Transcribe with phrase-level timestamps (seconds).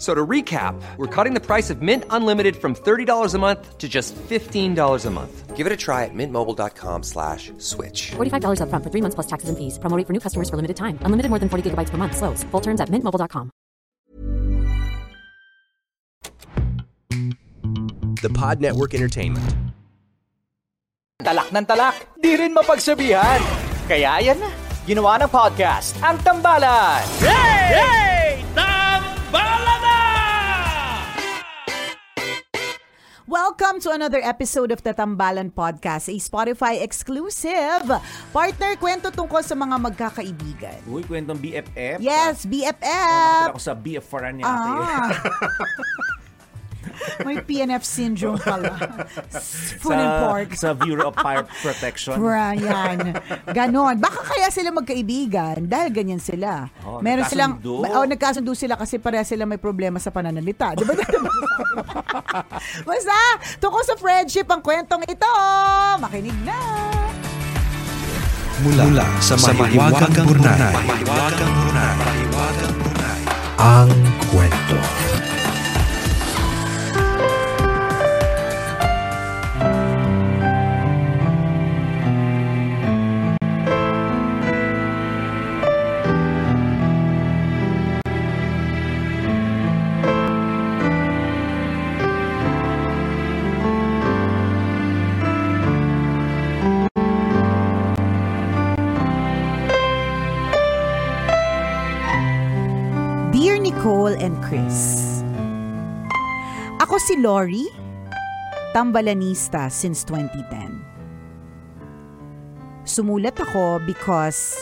[0.00, 3.86] So to recap, we're cutting the price of Mint Unlimited from $30 a month to
[3.86, 5.54] just $15 a month.
[5.54, 8.16] Give it a try at mintmobile.com slash switch.
[8.16, 9.76] $45 upfront for three months plus taxes and fees.
[9.76, 10.96] Promoting for new customers for limited time.
[11.04, 12.16] Unlimited more than 40 gigabytes per month.
[12.16, 12.48] Slows.
[12.48, 13.52] Full terms at mintmobile.com.
[18.24, 19.52] The Pod Network Entertainment.
[21.20, 23.40] Talak ng talak, di rin mapagsabihan.
[23.84, 24.48] Kaya yan na,
[24.88, 27.04] ginawa ng podcast, ang Tambalan.
[27.20, 27.76] Hey!
[27.76, 28.28] Hey!
[28.56, 29.69] Tambala
[33.30, 37.86] Welcome to another episode of the Tambalan Podcast, a Spotify exclusive.
[38.34, 40.82] Partner, kwento tungkol sa mga magkakaibigan.
[40.90, 42.02] Uy, kwentong BFF.
[42.02, 43.54] Yes, Oh, BFF.
[43.54, 44.66] ako sa BF Faran ni ate.
[44.66, 45.14] Ah.
[47.22, 48.76] May PNF syndrome pala.
[49.82, 50.48] Food sa, and pork.
[50.54, 52.16] sa Bureau of Fire Protection.
[52.16, 53.16] Brian.
[53.50, 53.96] Ganon.
[53.98, 56.68] Baka kaya sila magkaibigan dahil ganyan sila.
[56.82, 57.92] Oh, Meron silang nagkasundo.
[57.92, 60.72] oh, nagkasundo sila kasi pareha sila may problema sa pananalita.
[60.74, 60.94] Di ba?
[62.88, 63.16] Basta,
[63.58, 65.32] tungkol sa friendship ang kwentong ito.
[65.98, 66.58] Makinig na.
[68.60, 70.72] Mula, Mula sa mahiwagang burnay.
[70.84, 71.94] Mahiwagang burnay.
[71.96, 73.20] Mahiwagang burnay.
[73.56, 73.90] Ang
[74.28, 74.78] kwento.
[107.20, 107.68] Lori,
[108.72, 110.80] tambalanista since 2010.
[112.88, 114.56] Sumulat ako because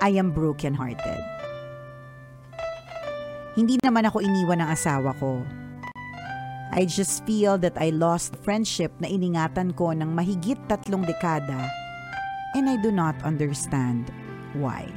[0.00, 1.20] I am broken-hearted.
[3.60, 5.44] Hindi naman ako iniwan ng asawa ko.
[6.72, 11.68] I just feel that I lost friendship na iningatan ko ng mahigit tatlong dekada
[12.56, 14.08] and I do not understand
[14.56, 14.88] why.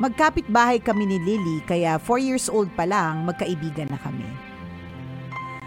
[0.00, 4.24] Magkapit bahay kami ni Lily kaya 4 years old pa lang magkaibigan na kami.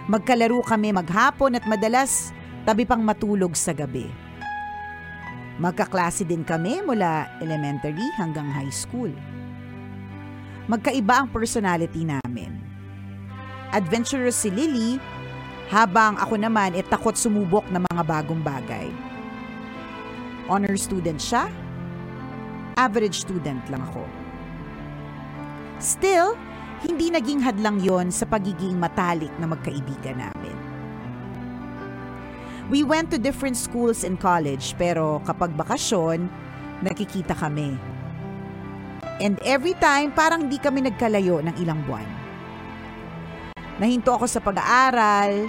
[0.09, 2.33] Magkalaro kami maghapon at madalas
[2.65, 4.09] tabi pang matulog sa gabi.
[5.61, 9.13] Magkaklase din kami mula elementary hanggang high school.
[10.65, 12.57] Magkaiba ang personality namin.
[13.69, 14.97] Adventurous si Lily
[15.69, 18.89] habang ako naman ay takot sumubok ng mga bagong bagay.
[20.49, 21.53] Honor student siya,
[22.81, 24.22] average student lang ako.
[25.79, 26.37] Still,
[26.83, 30.57] hindi naging hadlang yon sa pagiging matalik na magkaibigan namin.
[32.67, 36.27] We went to different schools in college pero kapag bakasyon,
[36.83, 37.75] nakikita kami.
[39.23, 42.07] And every time, parang di kami nagkalayo ng ilang buwan.
[43.77, 45.47] Nahinto ako sa pag-aaral,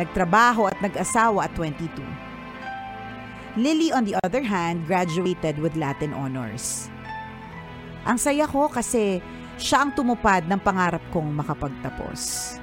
[0.00, 1.88] nagtrabaho at nag-asawa at 22.
[3.60, 6.88] Lily on the other hand, graduated with Latin honors.
[8.08, 9.20] Ang saya ko kasi
[9.60, 12.54] siya ang tumupad ng pangarap kong makapagtapos.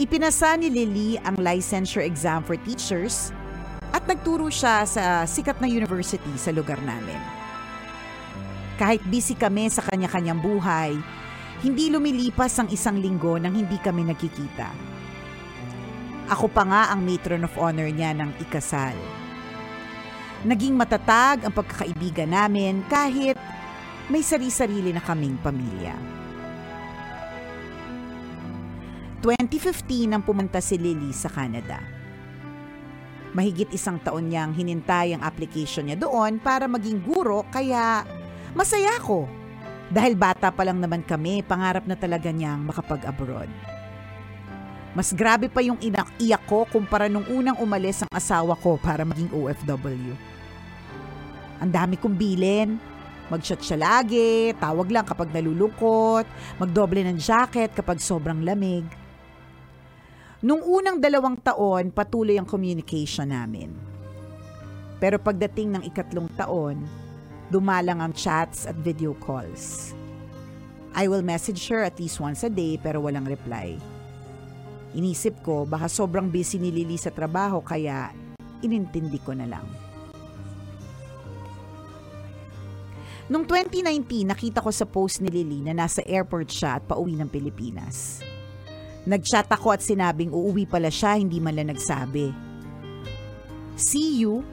[0.00, 3.28] Ipinasa ni Lily ang licensure exam for teachers
[3.92, 7.20] at nagturo siya sa sikat na university sa lugar namin.
[8.80, 10.96] Kahit busy kami sa kanya-kanyang buhay,
[11.60, 14.92] hindi lumilipas ang isang linggo nang hindi kami nagkikita.
[16.32, 18.96] Ako pa nga ang matron of honor niya ng ikasal.
[20.42, 23.36] Naging matatag ang pagkakaibigan namin kahit
[24.12, 25.96] may sari-sarili na kaming pamilya.
[29.24, 31.80] 2015 nang pumunta si Lily sa Canada.
[33.32, 38.04] Mahigit isang taon niyang hinintay ang application niya doon para maging guro kaya
[38.52, 39.24] Masaya ako.
[39.88, 43.48] Dahil bata pa lang naman kami, pangarap na talaga niyang makapag-abroad.
[44.92, 49.32] Mas grabe pa yung inak-iyak ko kumpara nung unang umalis ang asawa ko para maging
[49.32, 50.12] OFW.
[51.64, 52.76] Ang dami kong bilin.
[53.32, 56.28] Mag-shot siya lagi, tawag lang kapag nalulungkot,
[56.60, 58.84] magdoble ng jacket kapag sobrang lamig.
[60.44, 63.72] Nung unang dalawang taon, patuloy ang communication namin.
[65.00, 66.84] Pero pagdating ng ikatlong taon,
[67.48, 69.96] dumalang ang chats at video calls.
[70.92, 73.80] I will message her at least once a day pero walang reply.
[74.92, 78.12] Inisip ko baka sobrang busy ni Lily sa trabaho kaya
[78.60, 79.64] inintindi ko na lang.
[83.32, 87.32] Noong 2019, nakita ko sa post ni Lily na nasa airport siya at pauwi ng
[87.32, 88.20] Pilipinas.
[89.08, 92.28] Nagchat ako at sinabing uuwi pala siya, hindi man lang nagsabi.
[93.72, 94.44] See you,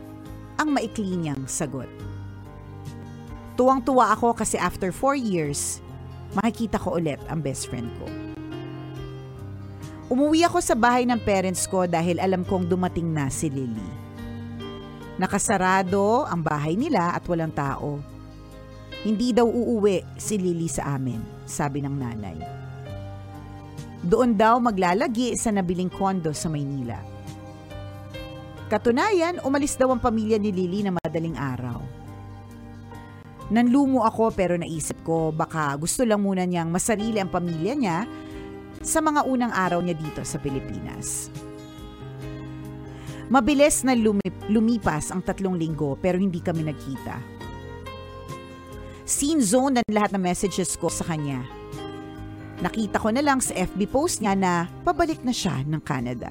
[0.56, 1.92] ang maikli niyang sagot.
[3.60, 5.84] Tuwang-tuwa ako kasi after 4 years,
[6.40, 8.08] makikita ko ulit ang best friend ko.
[10.08, 13.92] Umuwi ako sa bahay ng parents ko dahil alam kong dumating na si Lily.
[15.20, 18.19] Nakasarado ang bahay nila at walang tao.
[19.00, 22.38] Hindi daw uuwi si Lily sa amin, sabi ng nanay.
[24.04, 27.00] Doon daw maglalagi sa nabiling kondo sa Maynila.
[28.68, 31.80] Katunayan, umalis daw ang pamilya ni Lily na madaling araw.
[33.50, 37.98] Nanlumo ako pero naisip ko baka gusto lang muna niyang masarili ang pamilya niya
[38.84, 41.34] sa mga unang araw niya dito sa Pilipinas.
[43.32, 47.39] Mabilis na lumip- lumipas ang tatlong linggo pero hindi kami nagkita.
[49.10, 51.42] Scene zone ng lahat ng messages ko sa kanya.
[52.62, 56.30] Nakita ko na lang sa FB post niya na pabalik na siya ng Canada.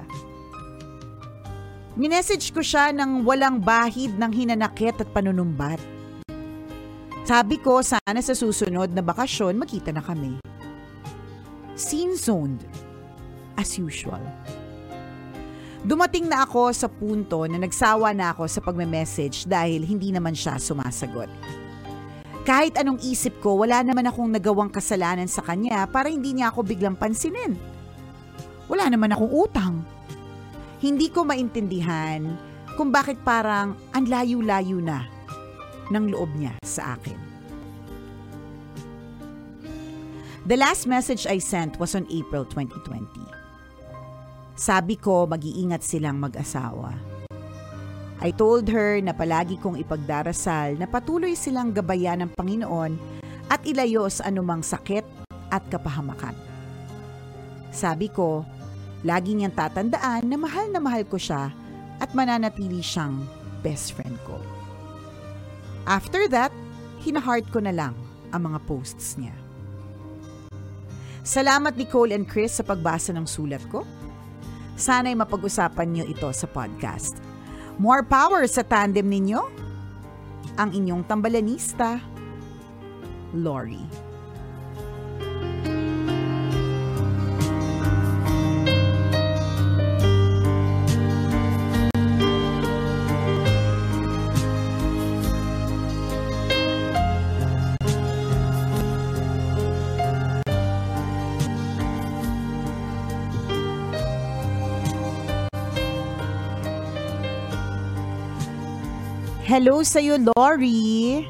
[1.99, 5.75] Minessage ko siya ng walang bahid ng hinanakit at panunumbat.
[7.27, 10.39] Sabi ko sana sa susunod na bakasyon makita na kami.
[11.75, 12.63] Scene zoned.
[13.59, 14.23] As usual.
[15.83, 20.55] Dumating na ako sa punto na nagsawa na ako sa pagme-message dahil hindi naman siya
[20.55, 21.27] sumasagot.
[22.49, 26.65] Kahit anong isip ko, wala naman akong nagawang kasalanan sa kanya para hindi niya ako
[26.65, 27.53] biglang pansinin.
[28.65, 29.85] Wala naman akong utang.
[30.81, 32.25] Hindi ko maintindihan
[32.73, 35.05] kung bakit parang ang layo-layo na
[35.93, 37.21] ng loob niya sa akin.
[40.49, 43.29] The last message I sent was on April 2020.
[44.57, 47.18] Sabi ko mag-iingat silang mag-asawa.
[48.19, 52.99] I told her na palagi kong ipagdarasal na patuloy silang gabayan ng Panginoon
[53.47, 55.07] at ilayo sa anumang sakit
[55.47, 56.35] at kapahamakan.
[57.71, 58.43] Sabi ko,
[59.07, 61.55] lagi niyang tatandaan na mahal na mahal ko siya
[62.03, 63.23] at mananatili siyang
[63.63, 64.35] best friend ko.
[65.87, 66.51] After that,
[66.99, 67.95] hinahart ko na lang
[68.35, 69.33] ang mga posts niya.
[71.23, 73.87] Salamat Nicole and Chris sa pagbasa ng sulat ko.
[74.75, 77.28] Sana'y mapag-usapan niyo ito sa podcast.
[77.79, 79.39] More power sa tandem ninyo.
[80.59, 82.03] Ang inyong tambalanista,
[83.31, 83.79] Lori.
[109.49, 111.25] Hello sa'yo, Lori.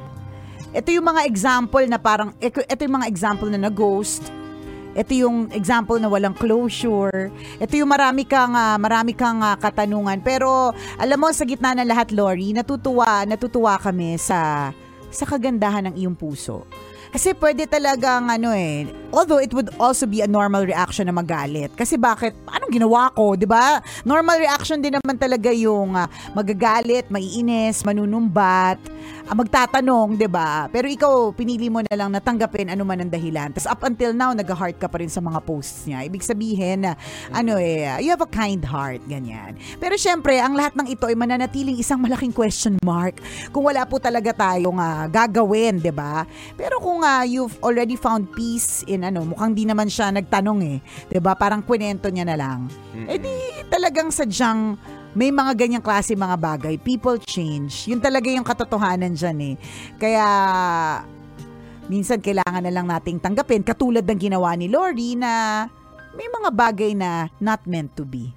[0.76, 4.28] Ito yung mga example na parang, ito yung mga example na na-ghost.
[4.92, 7.32] Ito yung example na walang closure.
[7.64, 10.20] Ito yung marami kang, ah, marami kang ah, katanungan.
[10.20, 14.76] Pero alam mo, sa gitna ng lahat, Lori, natutuwa, natutuwa kami sa,
[15.08, 16.68] sa kagandahan ng iyong puso.
[17.10, 21.74] Kasi pwede talagang ano eh, although it would also be a normal reaction na magalit.
[21.74, 23.82] Kasi bakit, anong ginawa ko, di ba?
[24.06, 26.06] Normal reaction din naman talaga yung uh,
[26.38, 28.78] magagalit, maiinis, manunumbat,
[29.26, 30.70] uh, magtatanong, di ba?
[30.70, 33.50] Pero ikaw, pinili mo na lang natanggapin ano man ang dahilan.
[33.58, 36.06] Tapos up until now, nag-heart ka pa rin sa mga posts niya.
[36.06, 36.94] Ibig sabihin, uh,
[37.34, 39.58] ano eh, you have a kind heart, ganyan.
[39.82, 43.18] Pero syempre, ang lahat ng ito ay mananatiling isang malaking question mark
[43.50, 46.30] kung wala po talaga tayong uh, gagawin, di ba?
[46.54, 50.78] Pero kung uh, you've already found peace in ano, mukhang di naman siya nagtanong eh.
[51.10, 51.36] 'Di ba?
[51.36, 52.70] Parang kwento niya na lang.
[52.70, 53.08] Mm-hmm.
[53.10, 53.34] Eh di
[53.68, 54.78] talagang sadyang
[55.18, 56.76] may mga ganyang klase mga bagay.
[56.78, 57.90] People change.
[57.90, 59.56] Yun talaga yung katotohanan dyan eh.
[59.98, 60.26] Kaya
[61.90, 65.66] minsan kailangan na lang nating tanggapin katulad ng ginawa ni Lori na
[66.14, 68.30] may mga bagay na not meant to be.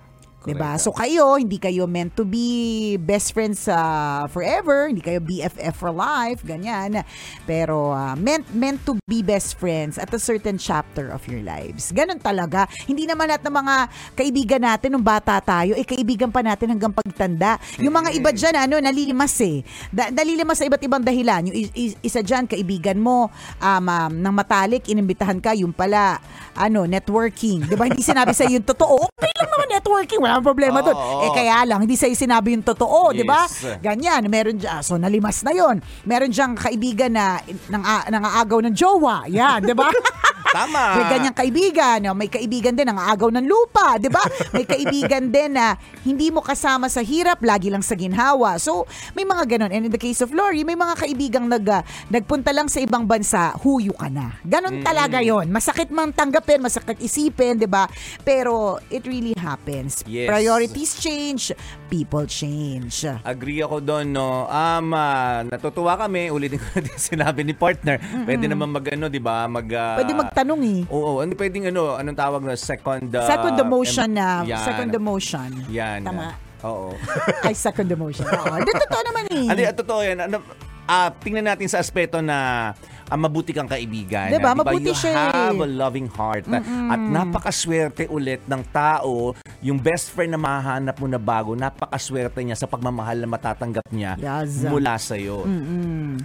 [0.42, 0.70] 'Diba?
[0.78, 5.94] So kayo, hindi kayo meant to be best friends uh, forever, hindi kayo BFF for
[5.94, 7.02] life, ganyan.
[7.46, 11.90] Pero uh, meant meant to be best friends at a certain chapter of your lives.
[11.94, 12.66] Ganon talaga.
[12.86, 13.74] Hindi naman lahat ng mga
[14.14, 17.58] kaibigan natin nung bata tayo, eh kaibigan pa natin hanggang pagtanda.
[17.78, 19.62] Yung mga iba dyan, ano, nalilimas eh.
[19.90, 21.50] Da- nalilimas sa iba't ibang dahilan.
[21.50, 26.18] Yung is- is- isa dyan, kaibigan mo, um, um, ng matalik, inimbitahan ka, yung pala,
[26.56, 27.64] ano, networking.
[27.66, 27.88] Di ba?
[27.88, 29.08] Hindi sinabi sa yung totoo.
[29.18, 30.20] Okay lang naman networking.
[30.20, 30.96] Wala namang problema doon.
[30.96, 31.22] Oo.
[31.28, 33.12] Eh kaya lang, hindi sa'yo sinabi yung totoo.
[33.12, 33.44] Di ba?
[33.44, 33.78] Yes.
[33.84, 34.24] Ganyan.
[34.32, 34.80] Meron dyan.
[34.80, 39.28] So, nalimas na yon Meron diyang kaibigan na nang, nangaagaw ng jowa.
[39.28, 39.60] Yan.
[39.62, 39.92] Di ba?
[40.52, 41.00] Tama.
[41.00, 41.98] May ganyang kaibigan.
[42.04, 42.12] no?
[42.12, 44.20] May kaibigan din ang aagaw ng lupa, 'di ba?
[44.52, 48.60] May kaibigan din na hindi mo kasama sa hirap, lagi lang sa ginhawa.
[48.60, 48.84] So,
[49.16, 49.72] may mga ganon.
[49.72, 53.08] And in the case of Lori, may mga kaibigang nag, ah, nagpunta lang sa ibang
[53.08, 54.36] bansa, huyo ka na.
[54.44, 55.48] Ganon talaga yon.
[55.48, 57.88] Masakit man tanggapin, masakit isipin, 'di ba?
[58.20, 60.04] Pero it really happens.
[60.04, 60.28] Yes.
[60.28, 61.56] Priorities change,
[61.88, 63.08] people change.
[63.24, 64.44] Agree ako doon, no.
[64.46, 67.96] Um, ah, natutuwa kami, ulitin ko na din sinabi ni partner.
[68.26, 69.64] Pwede naman mag, ano, di ba, mag...
[69.72, 70.80] ah, Pwede magtanong eh.
[70.90, 74.28] Oo, ano pwedeng ano, anong tawag na second uh, Second demotion em- na.
[74.42, 74.64] yan.
[74.66, 75.50] Second demotion.
[75.70, 76.00] Yan.
[76.02, 76.34] Tama.
[76.62, 76.94] Oo.
[77.46, 78.26] Ay, second demotion.
[78.26, 78.54] Oo.
[78.58, 79.46] Di, totoo naman eh.
[79.50, 80.18] Ah, totoo yan.
[80.26, 80.36] Ano,
[80.86, 82.70] ah, tingnan natin sa aspeto na
[83.12, 84.32] ah, mabuti kang kaibigan.
[84.32, 84.40] Diba?
[84.40, 84.60] Ah, di ba?
[84.64, 85.16] Mabuti you siya eh.
[85.36, 86.48] have a loving heart.
[86.48, 92.56] At napakaswerte ulit ng tao, yung best friend na mahahanap mo na bago, napakaswerte niya
[92.56, 94.64] sa pagmamahal na matatanggap niya Yes.
[94.64, 95.44] mula sa iyo.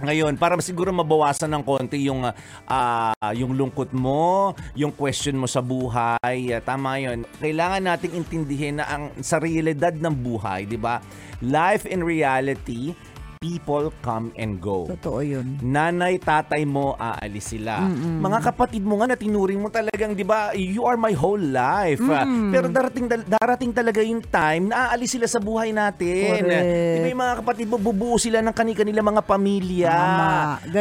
[0.00, 2.24] Ngayon, para siguro mabawasan ng konti yung
[2.66, 7.28] ah, yung lungkot mo, yung question mo sa buhay, ah, tama 'yon.
[7.38, 11.02] Kailangan nating intindihin na ang sa realidad ng buhay, 'di ba?
[11.38, 12.98] Life in reality,
[13.38, 14.90] people come and go.
[14.90, 15.62] Totoo yun.
[15.62, 17.86] Nanay, tatay mo, aalis sila.
[18.18, 22.02] Mga kapatid mo nga na tinuring mo talagang, di ba, you are my whole life.
[22.10, 26.42] Ah, Pero darating, darating talaga yung time na aalis sila sa buhay natin.
[26.42, 26.66] Correct.
[26.66, 29.94] Di ba yung mga kapatid mo, bubuo sila ng kani-kanila mga pamilya.
[29.94, 30.30] Tama.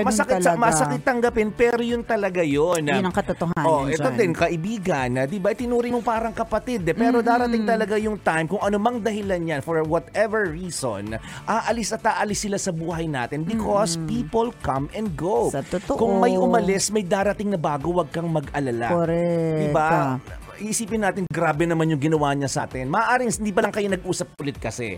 [0.01, 2.89] Masakit, sa, masakit tanggapin, pero yun talaga yun.
[2.89, 4.17] Yun ang katotohanan Oh, ito dyan.
[4.17, 6.81] din, kaibigan, na, di ba, tinuring mo parang kapatid.
[6.89, 11.13] Eh, pero darating talaga yung time, kung ano mang dahilan yan, for whatever reason,
[11.45, 15.51] aalis at aalis sila sa buhay natin because people come and go.
[15.51, 15.99] Sa totoo.
[15.99, 18.87] Kung may umalis, may darating na bago, wag kang mag-alala.
[18.87, 19.59] Correct.
[19.59, 20.15] Di ba?
[20.57, 22.89] Isipin natin, grabe naman yung ginawa niya sa atin.
[22.89, 24.97] Maaring hindi pa lang kayo nag-usap ulit kasi.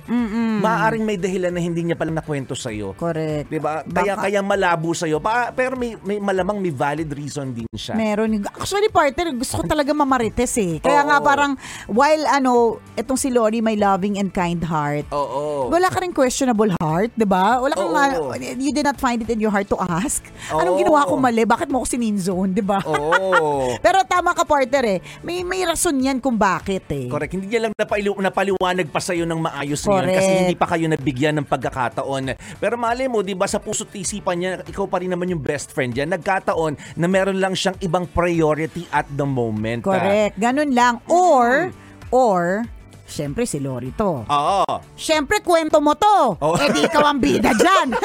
[0.60, 2.96] Maaring may dahilan na hindi niya pala nakwento sa'yo.
[2.96, 3.52] Correct.
[3.52, 3.84] Di ba?
[3.84, 5.20] Kaya, Baka- kaya malabo sa'yo.
[5.20, 7.96] Pa, pero may, may malamang may valid reason din siya.
[7.96, 8.40] Meron.
[8.56, 10.80] Actually, partner, gusto ko talaga mamarites eh.
[10.80, 11.26] Kaya nga Oo.
[11.26, 11.52] parang,
[11.88, 12.52] while ano,
[12.96, 15.68] etong si Lori, may loving and kind heart, Oo.
[15.68, 17.60] wala ka rin questionable heart, di ba?
[17.60, 18.32] Wala kang, Oo.
[18.32, 20.24] ah, you did not find it in your heart to ask.
[20.50, 20.82] Anong Oo.
[20.82, 21.44] ginawa ko mali?
[21.44, 22.80] Bakit mo ako sininzone, di ba?
[22.86, 23.76] Oo.
[23.86, 25.00] Pero tama ka, partner eh.
[25.22, 27.10] May, may rason yan kung bakit eh.
[27.10, 27.34] Correct.
[27.34, 30.14] Hindi niya lang napali- napaliwanag pa sa'yo ng maayos Correct.
[30.14, 32.38] kasi hindi pa kayo nabigyan ng pagkakataon.
[32.62, 35.74] Pero mali mo, di ba, sa puso't isipan niya, ikaw pa rin naman yung best
[35.74, 36.06] friend niya.
[36.06, 39.82] Nagkataon na meron lang siyang ibang priority at the moment.
[39.84, 39.98] ah.
[39.98, 40.38] Correct.
[40.38, 41.02] Ganun lang.
[41.10, 41.74] Or,
[42.14, 42.70] or,
[43.10, 44.22] syempre si Lori to.
[44.30, 44.64] Oo.
[44.94, 46.38] Syempre, kwento mo to.
[46.38, 46.54] Oh.
[46.62, 47.98] Eh di ikaw ang bida dyan.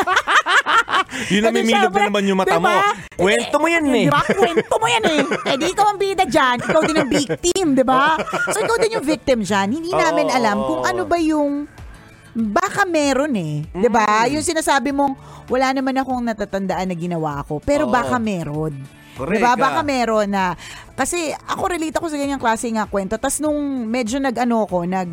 [1.32, 2.72] Yun di namimilog syempre, na naman yung mata mo.
[2.72, 3.03] diba?
[3.16, 4.06] Kwento mo yan eh.
[4.06, 4.22] Di ba?
[4.22, 5.22] Kwento mo yan eh.
[5.50, 6.56] Eh di ikaw ang bida dyan.
[6.60, 8.18] Ikaw din ang victim, di ba?
[8.50, 9.68] So ikaw din yung victim dyan.
[9.70, 10.36] Hindi namin Oo.
[10.36, 11.66] alam kung ano ba yung
[12.34, 13.62] baka meron eh.
[13.64, 13.94] 'Di Mm.
[13.94, 14.26] ba?
[14.26, 15.14] Yung sinasabi mong
[15.46, 17.94] wala naman akong natatandaan na ginawa ko, pero Oo.
[17.94, 18.74] baka meron.
[19.14, 19.54] Correct, 'Di ba?
[19.54, 19.58] ah.
[19.60, 20.58] Baka meron na
[20.92, 23.14] kasi ako relate ako sa ganyang klase nga kwento.
[23.14, 25.06] Tapos nung medyo nag-ano ko, nag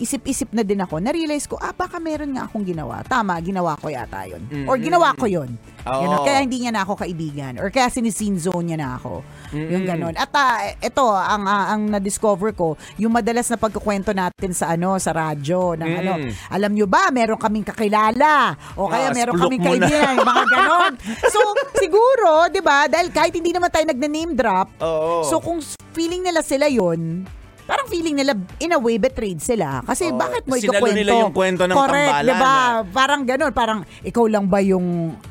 [0.00, 3.04] isip-isip na din ako, na-realize ko, ah, baka meron nga akong ginawa.
[3.06, 4.40] Tama, ginawa ko yata yun.
[4.66, 5.54] Or ginawa ko yun.
[5.86, 6.02] Oo.
[6.06, 6.22] Ganon.
[6.22, 7.58] Kaya hindi niya na ako kaibigan.
[7.58, 9.22] Or kaya sinisin zone niya na ako.
[9.52, 10.14] Yung ganon.
[10.14, 14.96] At ah, ito, ang, ah, ang na-discover ko, yung madalas na pagkukwento natin sa ano,
[15.02, 16.12] sa radyo, ng ano,
[16.48, 18.54] alam nyo ba, meron kaming kakilala.
[18.78, 20.14] O kaya Ah, meron kaming kaibigan.
[20.22, 20.92] Mga ganon.
[21.28, 21.38] So,
[21.82, 25.26] siguro, di ba, dahil kahit hindi naman tayo nagna-name drop, Oo.
[25.26, 25.58] so kung
[25.92, 27.26] feeling nila sila yon
[27.62, 29.80] parang feeling nila in a way betrayed sila.
[29.82, 30.18] Kasi Oo.
[30.18, 30.98] bakit mo Sinalo ikukwento?
[30.98, 32.52] nila yung kwento ng Correct, tambalan, di ba?
[32.52, 32.74] ah.
[32.84, 34.86] Parang ganun, parang ikaw lang ba yung,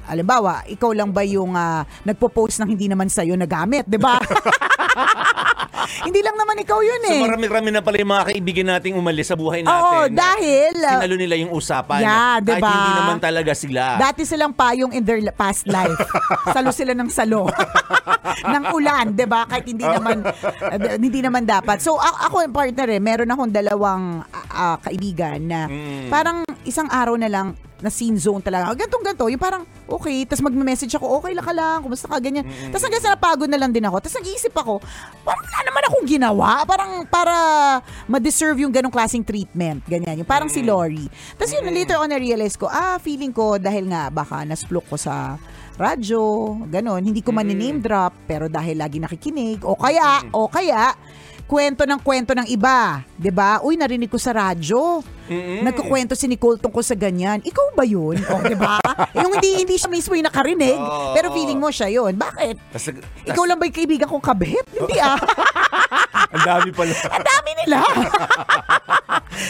[0.06, 4.16] alimbawa, ikaw lang ba yung ah, nagpo-post ng hindi naman sa'yo nagamit, di ba?
[6.08, 7.22] hindi lang naman ikaw yun So eh.
[7.22, 9.82] marami-rami na pala yung mga kaibigan nating umalis sa buhay natin.
[9.82, 12.00] Oo, dahil, ah, Sinalo nila yung usapan.
[12.02, 12.70] Yeah, Kahit diba?
[12.70, 13.84] hindi naman talaga sila.
[13.98, 15.98] Dati silang payong in their past life.
[16.56, 17.48] salo sila ng salo.
[18.54, 19.46] ng ulan, 'di ba?
[19.46, 21.78] Kahit hindi naman uh, hindi naman dapat.
[21.78, 26.10] So a- ako partner eh, meron akong dalawang ah, kaibigan na Mm.
[26.10, 28.72] parang isang araw na lang na scene zone talaga.
[28.78, 32.46] Gantong ganto, yung parang, okay, tapos magme-message ako, okay lang ka lang, kumusta ka, ganyan.
[32.70, 33.98] Tapos hanggang sa napagod na lang din ako.
[34.00, 34.80] Tapos nag-iisip ako,
[35.26, 37.36] parang wala naman akong ginawa, parang para
[38.06, 40.22] ma-deserve yung ganong klaseng treatment, ganyan.
[40.22, 41.10] Yung parang si Lori.
[41.36, 45.36] Tapos yun, later on na-realize ko, ah, feeling ko dahil nga baka nasplok ko sa
[45.82, 46.22] radyo,
[46.70, 50.94] ganon, hindi ko man-name drop, pero dahil lagi nakikinig, o kaya, o kaya,
[51.52, 53.60] kwento ng kwento ng iba, 'di ba?
[53.60, 55.04] Uy, narinig ko sa radyo.
[55.64, 57.44] Nagkukwento si Nicole tungkol sa ganyan.
[57.44, 58.16] Ikaw ba 'yun?
[58.24, 58.80] O, 'di ba?
[59.20, 61.12] yung hindi hindi siya mismo yung nakarinig, Oo.
[61.12, 62.16] pero feeling mo siya 'yun.
[62.16, 62.56] Bakit?
[62.72, 62.96] Tas-
[63.28, 64.64] Ikaw lang ba yung kaibigan kong kabit?
[64.72, 65.20] Hindi ah.
[66.42, 66.94] Ang dami pala.
[67.16, 67.78] Ang dami nila.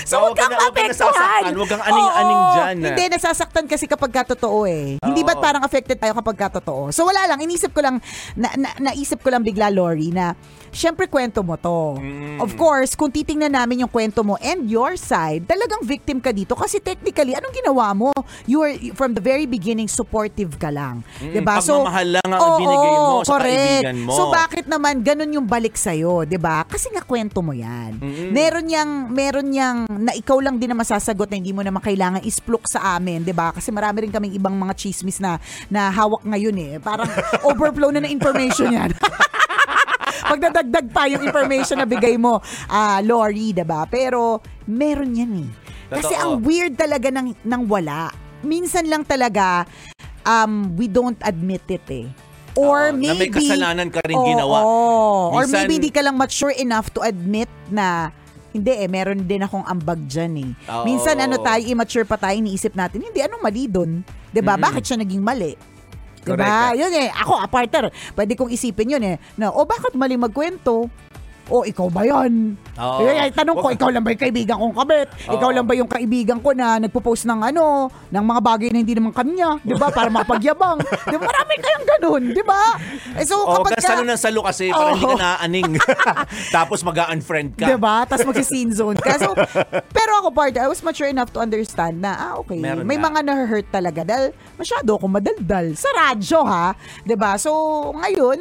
[0.04, 1.56] so, So, huwag kang maapektuhan.
[1.56, 2.54] huwag kang aning-aning Oo.
[2.54, 2.86] dyan, ah.
[2.92, 5.00] Hindi, nasasaktan kasi kapag katotoo eh.
[5.00, 5.44] Hindi ba't Oo.
[5.44, 6.92] parang affected tayo kapag katotoo?
[6.92, 7.40] So, wala lang.
[7.40, 8.04] Inisip ko lang,
[8.36, 10.36] na, na, naisip ko lang bigla, Lori, na
[10.70, 11.96] syempre kwento mo to.
[11.98, 12.44] Mm.
[12.44, 16.54] Of course, kung titingnan namin yung kwento mo and your side, talagang victim ka dito.
[16.54, 18.12] Kasi technically, anong ginawa mo?
[18.46, 21.08] You were, from the very beginning, supportive ka lang.
[21.24, 21.56] Mm, diba?
[21.56, 23.56] pagmamahal lang ang Oo, binigay mo sa correct.
[23.56, 24.12] kaibigan mo.
[24.12, 26.64] So, bakit naman ganun yung balik sa'yo, 'di ba?
[26.82, 28.02] Kasi nga kwento mo 'yan.
[28.34, 32.26] Meron yang meron yang na ikaw lang din na masasagot na hindi mo naman kailangan
[32.26, 33.54] isplok sa amin, 'di ba?
[33.54, 35.38] Kasi marami rin kaming ibang mga chismis na
[35.70, 36.72] na hawak ngayon eh.
[36.82, 37.06] Parang
[37.54, 38.90] overflow na ng information 'yan.
[40.34, 43.86] Magdadagdag pa yung information na bigay mo, ah Lori, 'di ba?
[43.86, 45.50] Pero meron 'yan eh.
[45.86, 46.34] Kasi Totoo.
[46.34, 48.10] ang weird talaga ng ng wala.
[48.42, 49.70] Minsan lang talaga
[50.26, 52.10] um we don't admit it eh.
[52.60, 54.58] Or Oo, maybe na may kasalanan ka rin Oo, ginawa.
[55.32, 58.12] Or Minsan- maybe hindi ka lang mature enough to admit na
[58.52, 60.52] hindi eh, meron din akong ambag dyan eh.
[60.68, 60.84] Oo.
[60.84, 64.04] Minsan ano tayo, immature pa tayo, iniisip natin, hindi, anong mali dun?
[64.44, 65.56] ba Bakit siya naging mali?
[66.22, 66.78] 'Di Correct.
[66.78, 70.86] Yun eh, ako, a partner, pwede kong isipin yun eh, na, o bakit mali magkwento?
[71.50, 72.54] O ikaw ba yan?
[72.78, 73.02] Oo.
[73.04, 75.08] Eh, tanong ko, ikaw lang ba yung kaibigan kong kabit?
[75.26, 75.56] Ikaw Oo.
[75.56, 79.12] lang ba yung kaibigan ko na nagpo-post ng ano, ng mga bagay na hindi naman
[79.12, 79.90] kanya, 'di ba?
[79.90, 80.80] Para mapagyabang.
[81.10, 81.24] 'Di ba?
[81.24, 82.64] Marami kayang ganun, 'di ba?
[83.18, 85.72] Eh, so Oh, kapag salo ng salo kasi para hindi ka naaaning.
[86.56, 87.68] Tapos mag-unfriend ka.
[87.68, 87.96] Diba?
[88.06, 89.18] Tapos mag-scene zone ka.
[89.18, 89.34] So,
[89.98, 93.12] pero ako, partner, I was mature enough to understand na, ah, okay, Meron may nga.
[93.12, 95.74] mga na-hurt talaga dahil masyado akong madaldal.
[95.76, 96.78] Sa radyo, ha?
[97.04, 97.52] 'Di ba So,
[97.98, 98.38] ngayon,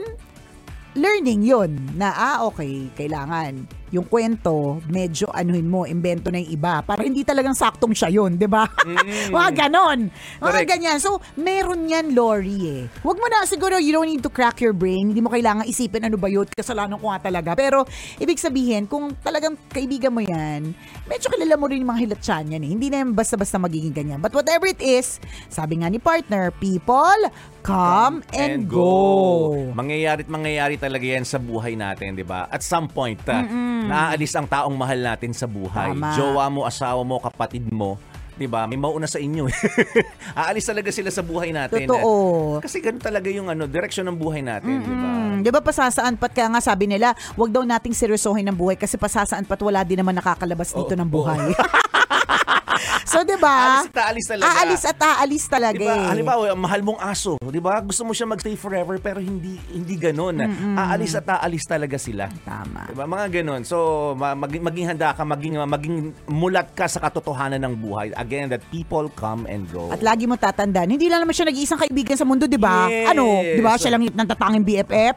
[0.99, 6.79] learning yon na, ah, okay, kailangan yung kwento, medyo anuhin mo, invento na yung iba.
[6.87, 8.71] Para hindi talagang saktong siya yun, di ba?
[9.35, 10.11] mga ganon.
[10.39, 10.71] Mga Correct.
[10.71, 10.99] ganyan.
[11.03, 12.83] So, meron yan, Lori eh.
[13.03, 15.11] Huwag mo na, siguro, you don't need to crack your brain.
[15.11, 16.47] Hindi mo kailangan isipin ano ba yun.
[16.47, 17.59] Kasalanan ko nga talaga.
[17.59, 17.83] Pero,
[18.23, 20.71] ibig sabihin, kung talagang kaibigan mo yan,
[21.11, 22.71] medyo kilala mo rin yung mga hilatsyan yan eh.
[22.71, 24.23] Hindi na yan basta-basta magiging ganyan.
[24.23, 25.19] But whatever it is,
[25.51, 27.19] sabi nga ni partner, people,
[27.67, 29.53] come and, go.
[29.75, 32.47] Mangyayari at mangyayari talaga yan sa buhay natin, di ba?
[32.49, 33.43] At some point, ah,
[33.87, 35.95] naaalis ang taong mahal natin sa buhay.
[35.95, 36.13] Tama.
[36.13, 37.97] Jowa mo, asawa mo, kapatid mo.
[38.35, 38.65] Di ba?
[38.65, 39.45] May mauna sa inyo.
[39.47, 39.57] eh.
[40.41, 41.85] Aalis talaga sila sa buhay natin.
[41.85, 42.57] Totoo.
[42.65, 45.11] Kasi ganun talaga yung ano, direksyon ng buhay natin, di ba?
[45.41, 48.97] 'di ba pasasaan pat kaya nga sabi nila, wag daw nating seryosohin ng buhay kasi
[48.97, 51.53] pasasaan pat wala din naman nakakalabas dito Oo, ng buhay.
[53.05, 53.81] so 'di ba?
[53.81, 54.51] Aalis at aalis talaga.
[54.51, 55.79] Aalis at aalis talaga.
[55.79, 55.95] Di ba?
[55.97, 56.07] eh.
[56.11, 57.79] Halimbawa, mahal mong aso, di ba?
[57.81, 60.41] Gusto mo siya magstay forever pero hindi hindi ganoon.
[60.77, 62.29] Aalis at aalis talaga sila.
[62.43, 62.91] Tama.
[62.91, 63.05] Diba?
[63.07, 63.63] Mga ganun.
[63.63, 63.77] So,
[64.15, 68.13] ma- maging, handa ka, maging, maging mulat ka sa katotohanan ng buhay.
[68.17, 69.89] Again, that people come and go.
[69.91, 72.89] At lagi mo tatandaan, hindi lang naman siya nag-iisang kaibigan sa mundo, 'di ba?
[72.91, 73.11] Yes.
[73.15, 73.73] Ano, 'di ba?
[73.77, 75.17] Siya lang yung natatanging BFF.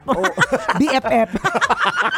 [0.77, 1.29] BFF.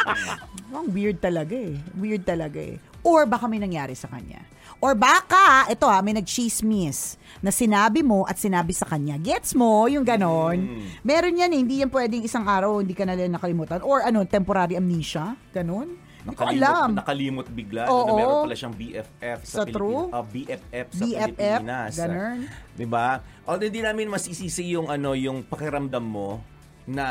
[0.76, 1.74] Ang weird talaga eh.
[1.96, 2.76] Weird talaga eh.
[3.00, 4.42] Or baka may nangyari sa kanya.
[4.76, 9.16] Or baka, ito ha, may nag-chismis na sinabi mo at sinabi sa kanya.
[9.16, 9.88] Gets mo?
[9.88, 10.84] Yung ganon.
[11.00, 11.60] Meron yan eh.
[11.64, 13.80] Hindi yan pwedeng isang araw, hindi ka na lang nakalimutan.
[13.80, 15.32] Or ano, temporary amnesia.
[15.52, 16.06] Ganon.
[16.34, 16.98] Ko alam.
[16.98, 18.10] Nakalimot bigla Oo.
[18.10, 20.10] na meron pala siyang BFF sa, Sa true?
[20.10, 20.18] Pilipinas.
[20.18, 21.92] Ah, BFF sa BFF, Pilipinas.
[21.94, 22.38] ganun.
[22.74, 23.06] 'Di ba?
[23.46, 26.42] Although hindi namin masisisi yung ano, yung pakiramdam mo
[26.90, 27.06] na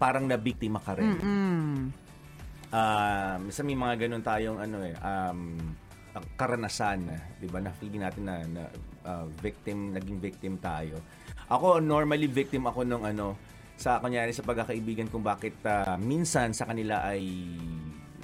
[0.00, 1.20] parang nabiktima ka rin.
[1.20, 1.92] Um,
[3.52, 5.40] sa may mga ganun tayong ano eh, um,
[6.36, 7.08] karanasan,
[7.40, 7.58] 'di ba?
[7.60, 8.62] Na feeling natin na, na
[9.06, 11.00] uh, victim, naging victim tayo.
[11.46, 13.38] Ako normally victim ako nung ano
[13.76, 17.22] sa kunyari sa pagkakaibigan kung bakit ah, minsan sa kanila ay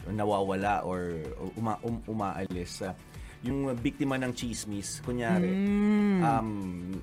[0.09, 1.21] nawawala or
[1.55, 2.83] uma, um, umaalis.
[2.83, 2.97] Ah,
[3.45, 5.51] yung biktima ng chismis, kunyari,
[6.23, 6.95] um,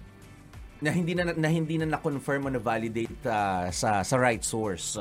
[0.80, 4.98] na hindi na, na hindi na na-confirm o na-validate ah, sa sa right source.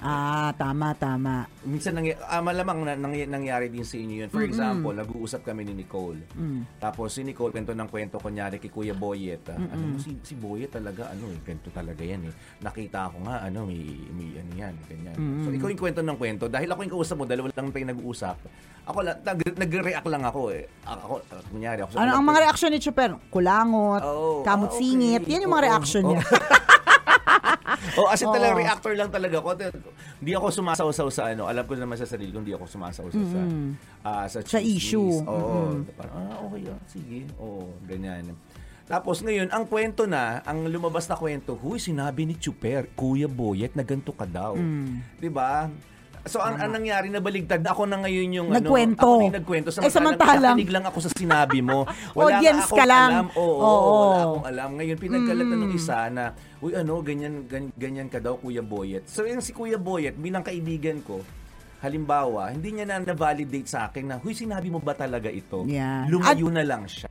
[0.00, 1.44] Ah, tama, tama.
[1.60, 4.28] Minsan nangy- ah, malamang na, nangy- nangyari din sa inyo yun.
[4.28, 6.24] For example, nag-uusap kami ni Nicole.
[6.32, 6.64] Mm.
[6.78, 9.44] Tapos si Nicole, kwento ng kwento, kunyari kay Kuya Boyet.
[9.46, 9.60] ah.
[9.60, 12.32] Ano, si, si Boyet talaga, ano eh, kwento talaga yan eh.
[12.58, 15.16] Nakita ko nga, ano, may, may ano yan, ganyan.
[15.44, 16.48] So ikaw yung kwento ng kwento.
[16.48, 18.36] Dahil ako yung kausap mo, dalawa lang yung nag-uusap.
[18.82, 20.64] Ako lang, nag- nag-react lang ako eh.
[20.82, 21.90] Ako, ah, kunyari ako.
[21.92, 23.20] sa- Ano ang mga reaction ni Chuper?
[23.28, 24.80] Kulangot, Oo, kamot ah, okay.
[24.80, 25.22] singit.
[25.28, 26.24] Yan yung mga Oo, reaction niya.
[27.96, 28.36] Oh, as in Oo.
[28.36, 29.48] talaga reactor lang talaga ako.
[30.20, 31.48] Hindi ako sumasaw-saw sa ano.
[31.48, 33.40] Alam ko naman sa sarili ko, hindi ako sumasaw sa
[34.04, 35.24] ah, sa, Sa issue.
[35.24, 35.80] Oo.
[35.96, 37.24] Parang, ah, okay, ah, sige.
[37.40, 38.36] Oo, ganyan.
[38.90, 43.78] Tapos ngayon, ang kwento na, ang lumabas na kwento, huy, sinabi ni Chuper, Kuya Boyet,
[43.78, 44.58] na ganito ka daw.
[44.58, 44.98] Mm.
[45.22, 45.70] 'Di ba?
[46.22, 49.00] So, ang, ang nangyari na baligtad, ako na ngayon yung Nagkwento.
[49.00, 49.68] ano, ako na yung nagkwento.
[49.72, 51.88] Eh, samantalang- nakikinig lang ako sa sinabi mo.
[52.14, 53.10] Audience akong ka lang.
[53.10, 53.26] Alam.
[53.34, 53.94] Oo, Oo.
[54.04, 54.70] wala akong alam.
[54.76, 55.64] Ngayon, pinagkalatan Mm.
[55.64, 56.24] ng isa na,
[56.60, 59.08] uy, ano, ganyan, ganyan, ganyan ka daw, Kuya Boyet.
[59.08, 61.24] So, yung si Kuya Boyet, bilang kaibigan ko,
[61.80, 65.64] halimbawa, hindi niya na na-validate sa akin na, huy, sinabi mo ba talaga ito?
[65.64, 66.04] Yeah.
[66.06, 67.08] Lumayo na lang siya.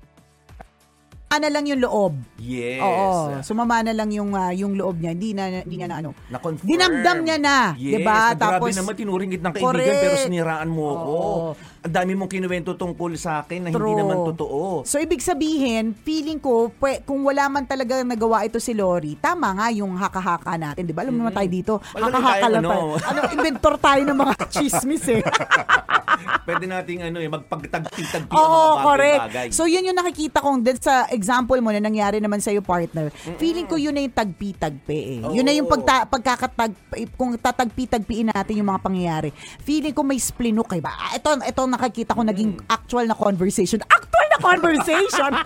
[1.29, 2.13] Ano lang yung loob.
[2.41, 2.81] Yes.
[2.81, 3.37] Oo.
[3.45, 5.13] Sumama na lang yung ah, yung loob niya.
[5.13, 6.17] Hindi na hindi niya na ano.
[6.25, 6.65] Na-confirm.
[6.65, 8.17] Dinamdam niya na, Yes, 'di ba?
[8.17, 10.01] na grabe Tapos naman tinuringit ng kaibigan Correct.
[10.01, 11.13] pero siniraan mo ako.
[11.13, 11.49] Oo.
[11.79, 13.87] Ang dami mong kinuwento tungkol sa akin na True.
[13.87, 14.83] hindi naman totoo.
[14.83, 19.55] So, ibig sabihin, feeling ko, pwe, kung wala man talaga nagawa ito si Lori, tama
[19.55, 20.83] nga yung haka-haka natin.
[20.83, 21.07] Di ba?
[21.07, 22.69] Alam naman tayo dito, Wala haka-haka lang ano.
[22.69, 22.85] tayo.
[22.99, 25.23] Ano, inventor tayo ng mga chismis eh.
[26.49, 29.21] Pwede nating ano eh, magpagtagpi-tagpi ang Oo, mga correct.
[29.23, 29.47] bagay-bagay.
[29.55, 33.07] So, yun yung nakikita kong dun sa example mo na nangyari naman sa'yo, partner.
[33.39, 35.19] Feeling ko yun na yung tagpi-tagpi eh.
[35.31, 35.73] Yun na yung Oo.
[35.77, 36.75] pagta, pagkakatag,
[37.15, 39.29] kung tatagpi-tagpiin natin yung mga pangyayari.
[39.63, 40.81] Feeling ko may splinok eh.
[40.81, 40.91] Ba?
[40.91, 43.79] Ah, Ito, ito nakikita ko naging actual na conversation.
[43.85, 45.31] Actual na conversation!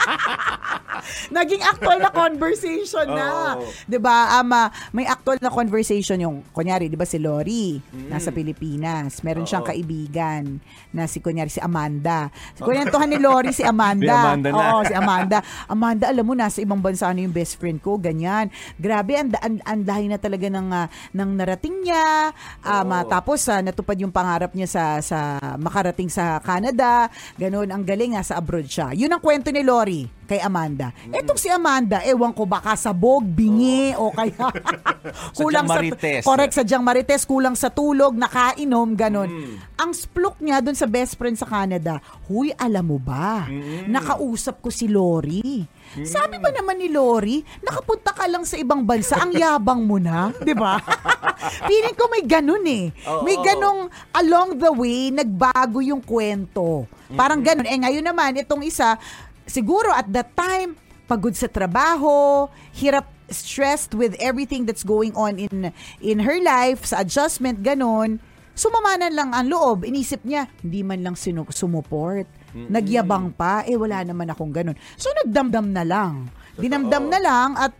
[1.33, 3.57] naging actual na conversation na.
[3.57, 3.67] Oo.
[3.85, 4.39] 'Di ba?
[4.39, 9.19] Ama, may actual na conversation yung kunyari, 'di ba si Lori nasa Pilipinas.
[9.21, 9.67] Meron siyang Mm.
[9.67, 9.73] Oo.
[9.73, 10.43] kaibigan
[10.91, 12.27] na si kunyari si Amanda.
[12.53, 14.05] Si kwentuhan ni Lori si Amanda.
[14.05, 14.57] Si Amanda na.
[14.59, 15.37] Oo, si Amanda.
[15.65, 18.47] Amanda, alam mo nasa ibang bansa na yung best friend ko, ganyan.
[18.77, 22.31] Grabe ang ang, ang lahi na talaga ng ah, ng narating niya.
[22.61, 23.09] Um, ah, Oo.
[23.09, 25.19] tapos ah, natupad yung pangarap niya sa sa
[25.57, 27.09] makarating sa Canada.
[27.41, 28.93] Ganun, ang galing nasa abroad siya.
[28.93, 30.91] Yun ang kwento ni Lori kay Amanda.
[31.11, 34.49] Etong si Amanda, ewan ko baka sabog, bingi o kaya
[35.39, 36.23] kulang sa Marites.
[36.23, 39.29] correct sadyang marites, kulang sa tulog, nakainom, ganun.
[39.77, 43.47] Ang splok niya doon sa best friend sa Canada, huy, alam mo ba?
[43.87, 45.63] Nakausap ko si Lori.
[46.01, 50.31] Sabi ba naman ni Lori, nakapunta ka lang sa ibang bansa, ang yabang mo na,
[50.41, 50.81] 'di ba?
[51.69, 52.89] Feeling ko may ganun eh.
[53.05, 53.21] Oo.
[53.21, 56.89] May ganong along the way nagbago yung kwento.
[57.13, 57.67] Parang ganun.
[57.69, 58.97] Eh ngayon naman itong isa
[59.45, 60.75] siguro at that time
[61.05, 67.01] pagod sa trabaho, hirap stressed with everything that's going on in in her life, sa
[67.01, 68.19] adjustment ganun.
[68.53, 69.81] Sumama na lang ang loob.
[69.81, 72.29] Inisip niya, hindi man lang sinu- sumuport.
[72.53, 74.77] Nagyabang pa, eh wala naman akong ganun.
[74.93, 76.29] So nagdamdam na lang.
[76.53, 77.73] Dinamdam na lang at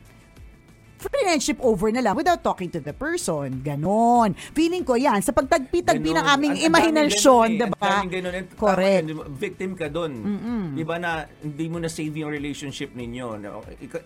[1.04, 3.60] friendship over na lang without talking to the person.
[3.60, 4.32] Ganon.
[4.54, 5.20] Feeling ko yan.
[5.20, 7.60] Sa pagtagpi-tagpi ng aming Ang- imahinasyon, eh.
[7.62, 7.78] diba?
[7.84, 8.96] And tama Correct.
[8.96, 9.24] yun, di ba?
[9.28, 10.12] Victim ka doon.
[10.72, 13.26] Di ba na hindi mo na save yung relationship ninyo.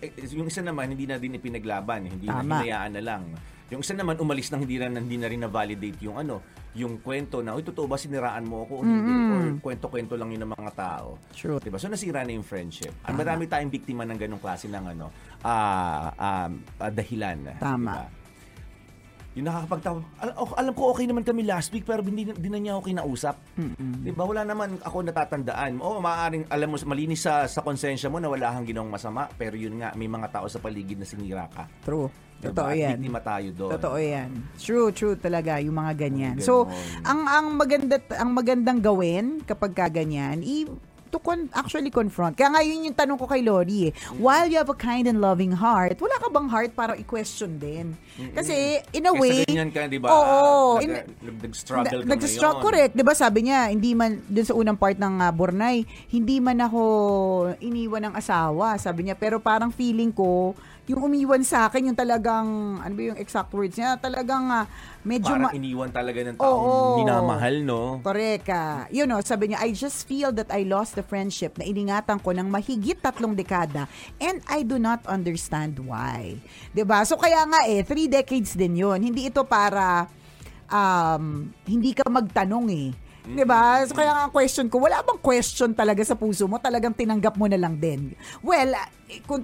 [0.00, 2.08] Eh, Yung isa naman, hindi na din ipinaglaban.
[2.08, 2.42] Hindi Tama.
[2.42, 3.22] na hinayaan na lang.
[3.68, 6.40] Yung isa naman, umalis nang hindi na, hindi na rin na-validate yung ano,
[6.72, 9.12] yung kwento na, uy, totoo ba siniraan mo ako o hindi?
[9.12, 11.20] Or kwento-kwento lang yun ng mga tao.
[11.36, 11.60] True.
[11.60, 11.76] Diba?
[11.76, 12.92] So, nasira na yung friendship.
[13.04, 15.12] Ang marami tayong biktima ng ganong klase ng ano,
[15.44, 17.60] ah um, ah, dahilan.
[17.60, 17.92] Tama.
[17.92, 18.06] Diba?
[19.38, 20.02] Yung nakakapagtawa.
[20.18, 22.82] Al- oh, alam ko okay naman kami last week pero hindi, hindi na niya ako
[22.90, 23.38] kinausap.
[23.78, 24.26] Di ba?
[24.26, 25.78] Wala naman ako natatandaan.
[25.78, 29.54] Oo, maaaring alam mo malinis sa sa konsensya mo na wala kang ginawang masama pero
[29.54, 31.70] yun nga may mga tao sa paligid na sinira ka.
[31.86, 32.10] True.
[32.38, 32.54] Diba?
[32.54, 32.98] Totoo yan.
[33.02, 33.72] Biktima tayo doon.
[33.74, 34.30] Totoo yan.
[34.62, 36.36] True, true talaga yung mga ganyan.
[36.38, 36.46] Ganon.
[36.46, 36.70] So,
[37.02, 40.62] ang ang maganda ang magandang gawin kapag ka ganyan, i
[41.08, 42.34] to con- actually confront.
[42.34, 43.92] Kaya nga yun yung tanong ko kay Lori eh.
[44.16, 47.96] While you have a kind and loving heart, wala ka bang heart para i-question din?
[48.32, 50.08] Kasi in a Kasi way, ganyan ka, di ba?
[50.08, 50.78] Oo.
[50.78, 51.06] In-
[51.38, 52.66] Nag-struggle ka Nag-struggle, ngayon.
[52.66, 52.92] correct.
[52.92, 56.58] 'Di ba sabi niya, hindi man dun sa unang part ng uh, Bornay, hindi man
[56.58, 56.80] ako
[57.58, 59.14] iniwan ng asawa, sabi niya.
[59.14, 60.52] Pero parang feeling ko,
[60.88, 64.64] yung umiwan sa akin, yung talagang ano ba yung exact words niya, talagang ah,
[65.04, 66.96] medyo Parang ma- iniwan talaga ng taong Oo.
[66.96, 68.00] minamahal, no?
[68.00, 68.48] Correct.
[68.48, 68.88] ah.
[68.88, 72.32] you know, sabi niya, I just feel that I lost the friendship na iningatan ko
[72.32, 73.84] ng mahigit tatlong dekada
[74.16, 76.40] and I do not understand why.
[76.72, 80.08] 'Di ba So kaya nga eh, three decades din yon Hindi ito para
[80.72, 82.88] um, hindi ka magtanong eh.
[83.28, 83.84] 'Di ba?
[83.84, 86.56] So kaya nga ang question ko, wala bang question talaga sa puso mo?
[86.56, 88.16] Talagang tinanggap mo na lang din.
[88.40, 88.72] Well,
[89.08, 89.40] eh, kung,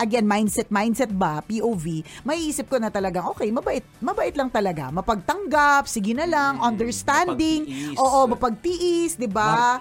[0.00, 4.88] again, mindset, mindset ba, POV, maiisip ko na talagang, okay, mabait, mabait lang talaga.
[4.88, 7.98] Mapagtanggap, sige na lang, understanding, mapagtiis.
[8.00, 9.76] oo, mapagtiis, di ba?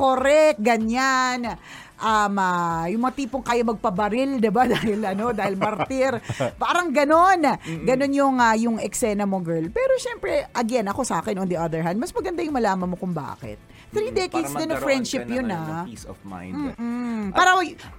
[0.00, 1.60] Correct, ganyan.
[1.94, 4.66] Um, ah, yung mga tipong kaya magpabaril, 'di ba?
[4.74, 6.18] Dahil ano, dahil martir.
[6.58, 7.54] Parang ganon.
[7.86, 9.70] Ganon yung ah, yung eksena mo, girl.
[9.70, 12.96] Pero syempre, again, ako sa akin on the other hand, mas maganda yung malaman mo
[12.98, 13.56] kung bakit.
[13.94, 15.84] Three decades din na magkaroon friendship ka na yun, ng- ah.
[15.86, 16.74] peace of mind.
[16.74, 17.50] Mm, para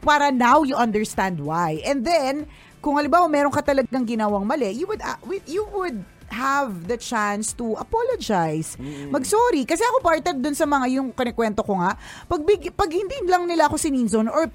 [0.04, 1.80] para now you understand why.
[1.88, 2.52] And then
[2.84, 5.18] kung halimbawa meron ka talagang ginawang mali, you would uh,
[5.50, 8.76] you would have the chance to apologize.
[9.14, 9.64] Mag-sorry.
[9.64, 13.46] Kasi ako partner dun sa mga yung kanikwento ko nga, pag, big, pag hindi lang
[13.46, 14.50] nila ako sininzon or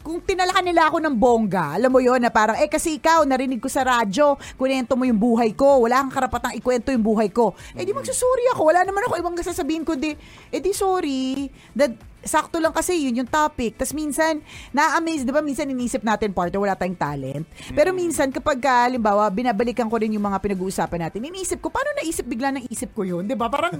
[0.00, 3.60] kung tinalakan nila ako ng bongga, alam mo yon na parang, eh kasi ikaw, narinig
[3.60, 7.52] ko sa radyo, kunento mo yung buhay ko, wala kang karapatang ikwento yung buhay ko.
[7.76, 10.16] Eh di magsusorry ako, wala naman ako ibang sasabihin kundi,
[10.48, 13.80] eh di sorry, that sakto lang kasi yun yung topic.
[13.80, 14.44] Tapos minsan,
[14.76, 17.44] na-amaze, di ba minsan inisip natin partner, wala tayong talent.
[17.72, 21.96] Pero minsan kapag, ah, halimbawa, binabalikan ko rin yung mga pinag-uusapan natin, inisip ko, paano
[21.96, 23.24] naisip bigla ng isip ko yun?
[23.24, 23.48] Di ba?
[23.48, 23.72] Parang,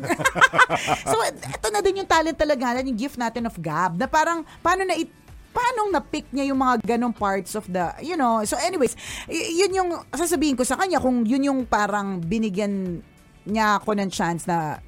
[1.10, 4.88] so, ito na din yung talent talaga, yung gift natin of gab, na parang, paano
[4.88, 5.12] na it,
[5.50, 8.94] paano na-pick niya yung mga ganong parts of the, you know, so anyways,
[9.26, 13.02] y- yun yung sasabihin ko sa kanya, kung yun yung parang binigyan
[13.46, 14.78] niya ako ng chance na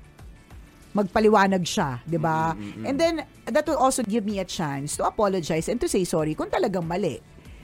[0.93, 2.53] magpaliwanag siya, 'di ba?
[2.85, 6.37] And then that will also give me a chance to apologize and to say sorry
[6.37, 7.17] kung talagang mali.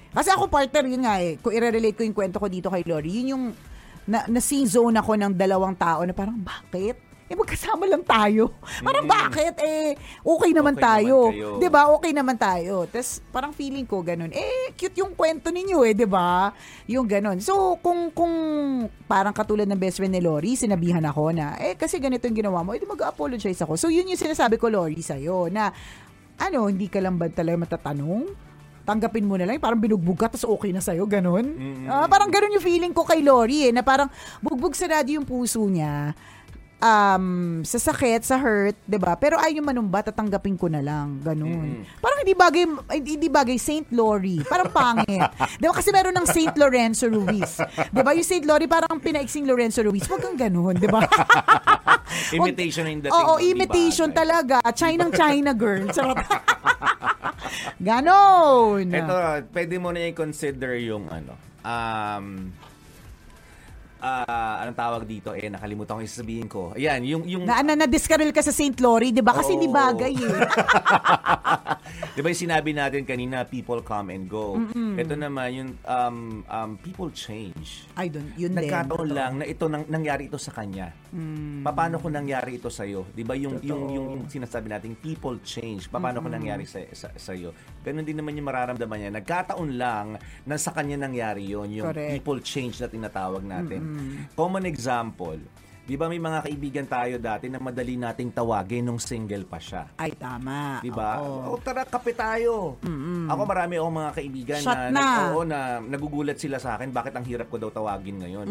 [0.08, 3.12] Kasi ako partner yun nga eh, kung i-relate ko yung kwento ko dito kay Lori,
[3.20, 3.44] yun yung
[4.08, 6.96] na, na zone ako ng dalawang tao na parang bakit?
[7.28, 8.56] Eh magkasama lang tayo.
[8.86, 9.60] Parang bakit?
[9.60, 9.92] Eh
[10.24, 11.28] okay naman Okay tayo.
[11.28, 11.60] naman.
[11.60, 11.82] 'Di ba?
[12.00, 12.88] Okay naman tayo.
[12.88, 14.32] Tapos parang feeling ko ganun.
[14.32, 16.50] Eh cute yung kwento ninyo eh, 'di ba?
[16.88, 17.36] Yung ganun.
[17.44, 18.32] So kung kung
[19.04, 22.64] parang katulad ng best friend ni Lori, sinabihan ako na eh kasi ganito yung ginawa
[22.64, 23.76] mo, edi mag-apologize ako.
[23.76, 25.20] So yun yung sinasabi ko Lori sa
[25.52, 25.68] na
[26.38, 28.48] ano, hindi ka lang ba talaga matatanong?
[28.88, 31.44] tanggapin mo na lang, parang binugbog ka, tapos okay na sa'yo, ganun.
[31.84, 34.08] Ah, parang ganun yung feeling ko kay Lori eh, na parang
[34.40, 36.16] bugbog sarado yung puso niya,
[36.78, 37.26] um,
[37.66, 39.14] sa sakit, sa hurt, 'di ba?
[39.18, 41.82] Pero ayaw manumba, tatanggapin ko na lang, ganun.
[41.98, 42.64] Parang hindi bagay
[42.94, 45.28] hindi bagay Saint Lori, parang pangit.
[45.58, 47.62] 'Di ba kasi meron ng Saint Lorenzo Ruiz.
[47.62, 48.14] 'Di ba?
[48.14, 50.06] Yung Saint Lori parang pinaiksing Lorenzo Ruiz.
[50.06, 51.02] Wag kang ganun, 'di ba?
[52.38, 53.14] Imitation yung dating.
[53.14, 54.18] Oo, imitation bagay.
[54.18, 54.56] talaga.
[54.72, 55.84] Chinang China girl.
[55.92, 56.18] Charot.
[57.88, 58.90] Ganon.
[58.90, 59.14] Ito,
[59.54, 62.50] pwede mo na i-consider yung ano, um,
[64.00, 65.34] ah, anong tawag dito?
[65.34, 66.72] Eh, nakalimutan ko yung sasabihin ko.
[66.74, 68.78] Ayan, yung, yung, Na, na, na-discarrel ka sa St.
[68.78, 69.34] Lori, di ba?
[69.34, 69.76] Kasi hindi Oo.
[69.76, 70.38] bagay eh.
[72.16, 74.58] di ba yung sinabi natin kanina, people come and go.
[74.74, 77.86] Ito naman, yung um, um, people change.
[77.98, 78.66] Ay, dun, yun din.
[78.66, 79.06] Nagkataon.
[79.08, 79.14] Hmm.
[79.14, 80.94] lang na ito nang, nangyari ito sa kanya.
[81.64, 83.08] Paano kung nangyari ito sa iyo?
[83.16, 85.88] 'Di ba yung, yung yung yung sinasabi nating people change.
[85.88, 87.56] Paano kung nangyari sa sa, sa iyo?
[87.80, 89.10] Ganun din naman yung mararamdaman niya.
[89.16, 92.12] Nagkataon lang na sa kanya nangyari yon yung Correct.
[92.12, 93.80] people change na tinatawag natin.
[94.36, 95.40] Common example,
[95.88, 99.88] 'di ba may mga kaibigan tayo dati na madali nating tawagin nung single pa siya.
[99.96, 100.84] Ay, tama.
[100.84, 101.16] Di ba?
[101.24, 101.56] Oo.
[101.56, 102.76] O tara, kape tayo.
[103.24, 105.00] Ako marami akong mga kaibigan Shot na, na.
[105.00, 108.46] nag- oo, na nagugulat sila sa akin bakit ang hirap ko daw tawagin ngayon.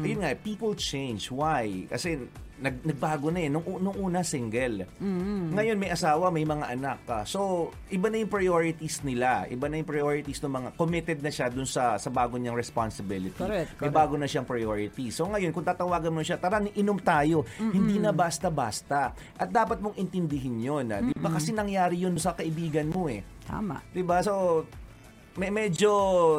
[0.00, 1.28] Ayun nga, people change.
[1.28, 1.84] Why?
[1.84, 2.24] Kasi
[2.58, 3.48] nag, nagbago na eh.
[3.48, 4.84] Nung, nung una, single.
[5.50, 6.98] Ngayon, may asawa, may mga anak.
[7.02, 7.18] ka.
[7.24, 9.46] So, iba na yung priorities nila.
[9.46, 13.34] Iba na yung priorities ng mga committed na siya dun sa, sa bago niyang responsibility.
[13.34, 13.96] Correct, May correct.
[13.96, 15.08] bago na siyang priority.
[15.08, 17.46] So, ngayon, kung tatawagan mo siya, tara, inom tayo.
[17.58, 19.14] Hindi na basta-basta.
[19.34, 20.86] At dapat mong intindihin yun.
[20.90, 21.00] ah.
[21.00, 21.30] Di ba?
[21.30, 23.22] Kasi nangyari yun sa kaibigan mo eh.
[23.48, 23.80] Tama.
[23.88, 24.20] 'Di ba?
[24.20, 24.64] So
[25.38, 25.90] may medyo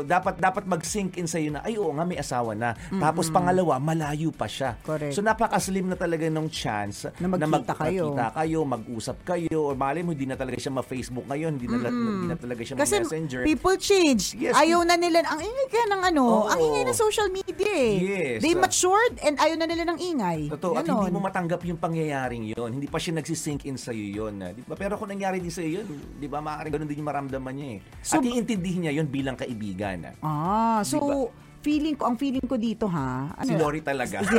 [0.03, 2.75] dapat dapat mag-sink in sa na ay oo nga may asawa na.
[2.91, 4.75] Tapos pangalawa, malayo pa siya.
[4.83, 5.15] Correct.
[5.15, 8.11] So napaka-slim na talaga nung chance Na magkita kayo.
[8.11, 11.87] magkita kayo, mag-usap kayo, or mali mo hindi na talaga siya ma-Facebook ngayon, hindi na
[11.87, 13.41] hindi na talaga siya Kasi ma-Messenger.
[13.47, 14.35] people change.
[14.35, 16.47] Yes, ayaw na nila, ang ingay kaya ng ano, Oo.
[16.47, 17.95] ang ingay ng social media eh.
[17.95, 18.37] Yes.
[18.43, 20.39] They matured and ayaw na nila ng ingay.
[20.51, 20.75] Totoo.
[20.75, 20.99] At Ganon.
[20.99, 22.69] hindi mo matanggap yung pangyayaring yon.
[22.73, 24.43] Hindi pa siya nagsisink in sa iyo yun.
[24.43, 24.51] ah.
[24.51, 24.75] Di ba?
[24.75, 27.69] Pero kung nangyari din sa iyo yun, di ba, maaaring ganun din yung maramdaman niya
[27.71, 27.79] eh.
[28.03, 30.13] So- At iintindihin niya yun bilang kaibigan.
[30.19, 30.81] ah.
[30.81, 31.29] So Diba?
[31.59, 33.35] feeling ko, ang feeling ko dito ha.
[33.35, 34.21] Ano, Si Lori talaga.
[34.21, 34.35] Si,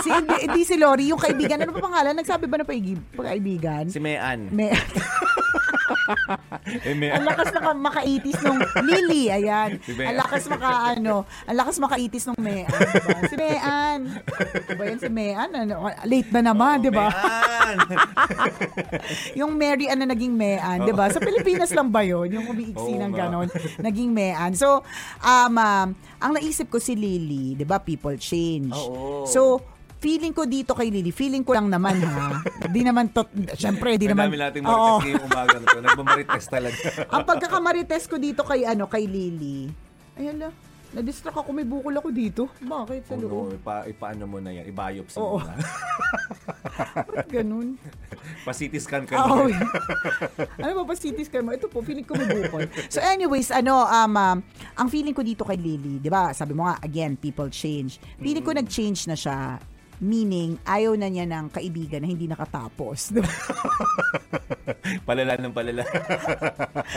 [0.00, 1.58] si, hindi, hindi si Lori, yung kaibigan.
[1.58, 2.12] Ano pa pangalan?
[2.14, 3.88] Nagsabi ba na paigi- kaibigan?
[3.88, 4.52] Si Eh, Mayan.
[7.16, 9.70] ang lakas na makaitis nung Lily, ayan.
[9.82, 9.98] Si.
[9.98, 13.18] Ang lakas maka ano, ang lakas makaitis nung Mean, diba?
[13.28, 14.00] Si Mean.
[14.66, 15.50] Diba yan si Mean?
[15.52, 17.12] Ano, late na naman, di ba?
[17.12, 17.76] Mayan.
[19.40, 21.08] yung Mary Ann na naging Mean, 'di ba?
[21.12, 22.28] Sa Pilipinas lang ba 'yon?
[22.32, 23.48] Yung umiiksi Oo ng ganon,
[23.80, 24.52] naging Mean.
[24.56, 24.82] So,
[25.22, 25.88] um, um,
[26.22, 27.80] ang naisip ko si Lily, 'di ba?
[27.82, 28.74] People change.
[28.74, 29.24] Oo.
[29.28, 29.71] So,
[30.02, 32.42] feeling ko dito kay Lily, feeling ko lang naman ha.
[32.66, 33.22] Di naman to,
[33.54, 34.26] syempre, di Ang naman.
[34.26, 35.78] dami nating marites ngayong umaga na to.
[35.80, 36.78] Nagmamarites talaga.
[37.14, 39.70] Ang pagkakamarites ko dito kay ano, kay Lily.
[40.12, 40.50] Ay ala,
[40.92, 42.42] na-distract ako, may bukol ako dito.
[42.58, 43.56] Bakit sa Oh, no, loob?
[43.56, 44.66] ipa, ipaano mo na yan?
[44.68, 45.38] I-biopsy Oo.
[45.38, 45.54] mo na.
[47.14, 47.78] Ba't ganun?
[48.46, 49.62] Pa-CT scan ka Oh, na.
[50.58, 51.54] ano ba pa CT scan mo?
[51.54, 52.66] Ito po, feeling ko may bukol.
[52.88, 54.38] So anyways, ano, um, um,
[54.74, 57.96] ang feeling ko dito kay Lily, di ba, sabi mo nga, again, people change.
[58.18, 59.62] Feeling ko nag-change na siya.
[60.02, 63.14] Meaning, ayaw na niya ng kaibigan na hindi nakatapos.
[65.06, 65.82] Palala ng palala.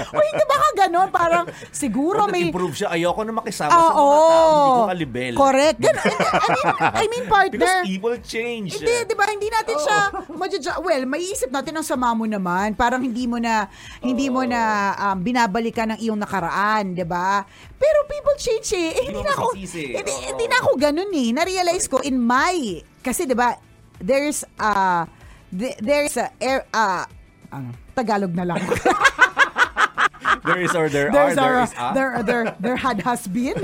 [0.09, 1.09] o hindi ba ka ganon?
[1.13, 2.49] Parang, siguro may...
[2.49, 2.89] Nag-improve siya.
[2.89, 4.09] Ayoko na makisama Ah, sa mga oo.
[4.25, 4.49] tao.
[4.49, 5.33] Hindi ko kalibel.
[5.37, 5.77] Correct.
[5.77, 6.05] Ganun.
[6.09, 7.53] I mean, I mean, partner.
[7.53, 8.69] Because people change.
[8.73, 9.25] Hindi, di ba?
[9.29, 9.99] Hindi natin siya
[10.35, 10.67] madjudge.
[10.81, 12.73] Well, maiisip natin ang sama mo naman.
[12.73, 13.69] Parang hindi mo na
[14.01, 14.61] hindi mo na
[14.97, 17.45] um, binabalikan ng iyong nakaraan, di ba?
[17.85, 18.97] Pero people change eh.
[18.97, 20.25] Eh, hindi na ako hindi, Oo.
[20.33, 21.29] hindi na ako ganun eh.
[21.37, 23.53] Na-realize ko in my kasi di ba
[24.01, 25.05] there's uh
[25.53, 27.05] th- there's a air uh,
[27.53, 28.59] ano, Tagalog na lang.
[30.45, 31.41] There is or there there's are.
[31.41, 31.87] There a, is a.
[31.97, 33.57] there there there had has been.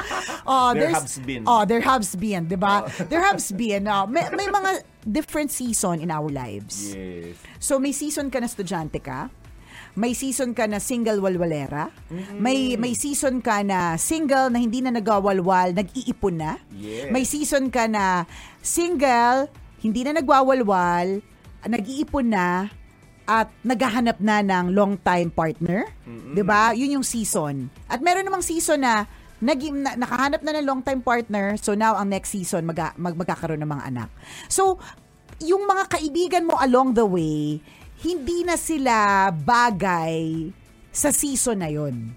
[0.46, 1.42] oh, There has been.
[1.46, 2.86] Oh, there has been, 'di ba?
[3.10, 3.90] There has been.
[3.90, 6.94] Uh, may, may mga different season in our lives.
[6.94, 7.34] Yes.
[7.58, 9.34] So may season ka na estudyante ka,
[9.98, 11.90] may season ka na single walwalera,
[12.38, 16.62] may may season ka na single na hindi na nagwawalwal, nag-iipon na.
[16.70, 17.10] Yes.
[17.10, 18.22] May season ka na
[18.62, 19.50] single,
[19.82, 21.18] hindi na nagwawalwal,
[21.66, 22.70] nag-iipon na
[23.26, 26.70] at naghahanap na ng long time partner, 'di ba?
[26.78, 27.66] 'Yun yung season.
[27.90, 29.02] At meron namang season na
[29.42, 33.18] nag na, nakahanap na ng long time partner, so now ang next season mag, mag
[33.18, 34.10] magkakaroon ng mga anak.
[34.46, 34.78] So,
[35.42, 37.62] yung mga kaibigan mo along the way,
[38.02, 40.50] hindi na sila bagay
[40.88, 42.10] sa season na yon.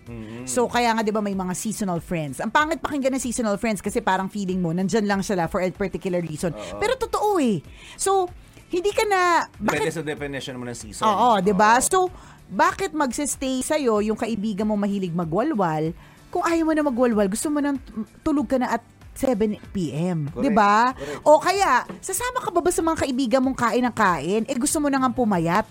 [0.50, 2.41] So kaya nga 'di ba may mga seasonal friends.
[2.41, 5.70] Ang pangit pakinggan ng seasonal friends kasi parang feeling mo nandyan lang sila for a
[5.70, 6.50] particular reason.
[6.82, 7.62] Pero totoo eh.
[8.00, 8.26] So
[8.72, 11.06] hindi ka na Depende bakit sa definition mo ng season.
[11.06, 11.78] Oo, 'di ba?
[11.84, 12.10] So
[12.52, 15.94] bakit magse-stay sa yung kaibigan mo mahilig magwalwal
[16.32, 17.76] kung ayaw mo na magwalwal, gusto mo nang
[18.24, 18.84] tulog ka na at
[19.22, 20.26] 7 p.m.
[20.34, 20.98] 'Di ba?
[21.22, 24.42] O kaya, sasama ka ba ba sa mga kaibigan mong kain ng kain?
[24.50, 25.70] Eh gusto mo na nga pumayat.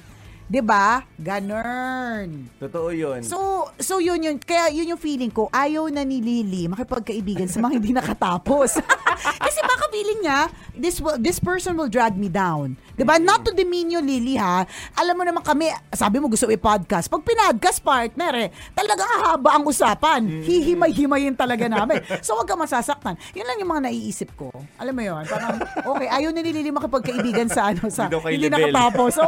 [0.51, 1.07] 'Di ba?
[1.15, 2.51] Ganern.
[2.59, 3.23] Totoo yun.
[3.23, 4.37] So, so yun yun.
[4.43, 5.47] Kaya yun yung feeling ko.
[5.51, 8.83] Ayaw na ni Lily makipagkaibigan sa mga hindi nakatapos.
[9.91, 10.41] Feeling niya,
[10.73, 12.79] this, will, this person will drag me down.
[12.95, 13.19] 'Di ba?
[13.19, 14.63] Not to demean you, Lily, ha?
[14.95, 17.11] Alam mo naman kami, sabi mo gusto i-podcast.
[17.11, 20.21] Pag pinadcast partner, eh, talaga haba ang usapan.
[20.45, 21.99] Hihimay-himayin talaga namin.
[22.21, 23.19] So, wag ka masasaktan.
[23.33, 24.53] Yun lang yung mga naiisip ko.
[24.77, 25.25] Alam mo yun?
[25.27, 29.11] Parang, okay, ayaw ni Lily makipagkaibigan sa ano, sa Hindi nakatapos.
[29.17, 29.25] So,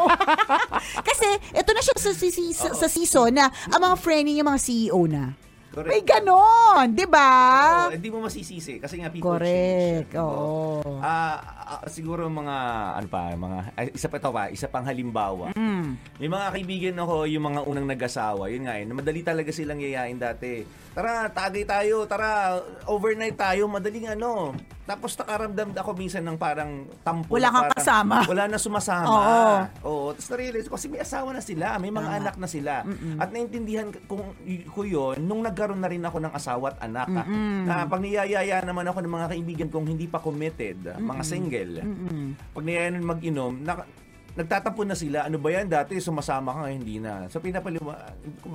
[1.08, 4.60] kasi, ito na siya sa, si- sa, sa season na ang mga friend niya, mga
[4.60, 5.32] CEO na.
[5.72, 5.88] Correct.
[5.88, 7.32] May ganon, di ba?
[7.88, 9.40] Oo, hindi mo masisisi kasi nga people Ah.
[9.40, 10.20] Correct, change.
[10.20, 11.00] oo.
[11.00, 11.36] Ah,
[11.80, 12.56] ah, siguro mga
[13.00, 15.56] ano pa, mga ay, isa pa ito pa, isa pang halimbawa.
[15.56, 15.96] Mm.
[16.20, 20.20] May mga kaibigan ako, yung mga unang nag-asawa, yun nga eh, madali talaga silang yayain
[20.20, 20.60] dati.
[20.92, 24.52] Tara, tagay tayo, tara, overnight tayo, madaling ano.
[24.84, 27.32] Tapos nakaramdam ako minsan ng parang tampo.
[27.32, 28.16] Wala kang parang kasama.
[28.28, 29.08] Wala na sumasama.
[29.08, 29.52] Oo.
[29.88, 30.06] Oo.
[30.12, 32.84] Tapos na-realize ko, kasi may asawa na sila, may mga anak na sila.
[33.16, 34.36] At naintindihan kung
[34.68, 37.08] ko yun, nung nagkaroon na rin ako ng asawa at anak.
[37.64, 41.72] Na pag niyayaya naman ako ng mga kaibigan kong hindi pa committed, ah, mga single,
[42.52, 43.80] pag niyayaya mag-inom, na,
[44.32, 47.28] nagtatapon na sila, ano ba yan dati, sumasama ka ngayon, hindi na.
[47.28, 47.94] So pinapaliwa,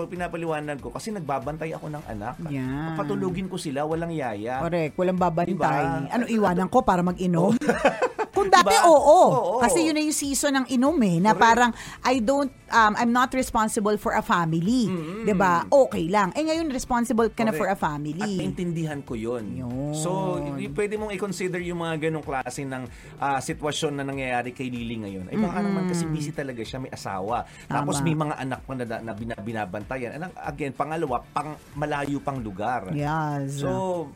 [0.09, 2.35] pinapaliwanan ko, kasi nagbabantay ako ng anak.
[2.49, 2.97] Yan.
[2.97, 4.61] Patulugin ko sila, walang yaya.
[4.65, 5.53] Correct, walang babantay.
[5.53, 6.09] Diba?
[6.09, 7.53] Ano, iwanan ko para mag-inom?
[8.37, 8.85] Kung dati, Diba?
[8.85, 9.19] oo.
[9.27, 9.53] Oo.
[9.59, 11.41] Kasi yun na yung season ng inom eh, na Correct.
[11.41, 11.71] parang,
[12.01, 14.85] I don't, um, I'm not responsible for a family.
[15.23, 16.29] 'Di ba Okay lang.
[16.31, 17.81] Eh ngayon, responsible ka na for a Correct.
[17.81, 18.19] family.
[18.19, 19.55] At naintindihan ko yun.
[19.55, 19.93] Yun.
[19.93, 20.11] So,
[20.51, 22.85] y- pwede mong i-consider yung mga ganong klase ng
[23.17, 25.25] ah, sitwasyon na nangyayari kay Lily ngayon.
[25.27, 27.41] Ay baka naman kasi busy talaga siya, may asawa.
[27.65, 28.05] Tapos Tama.
[28.05, 30.11] may mga anak pa na, na bina- binabantayan.
[30.13, 32.91] And again, pangalawa, pang malayo pang lugar.
[32.91, 33.57] Yes.
[33.57, 34.07] So,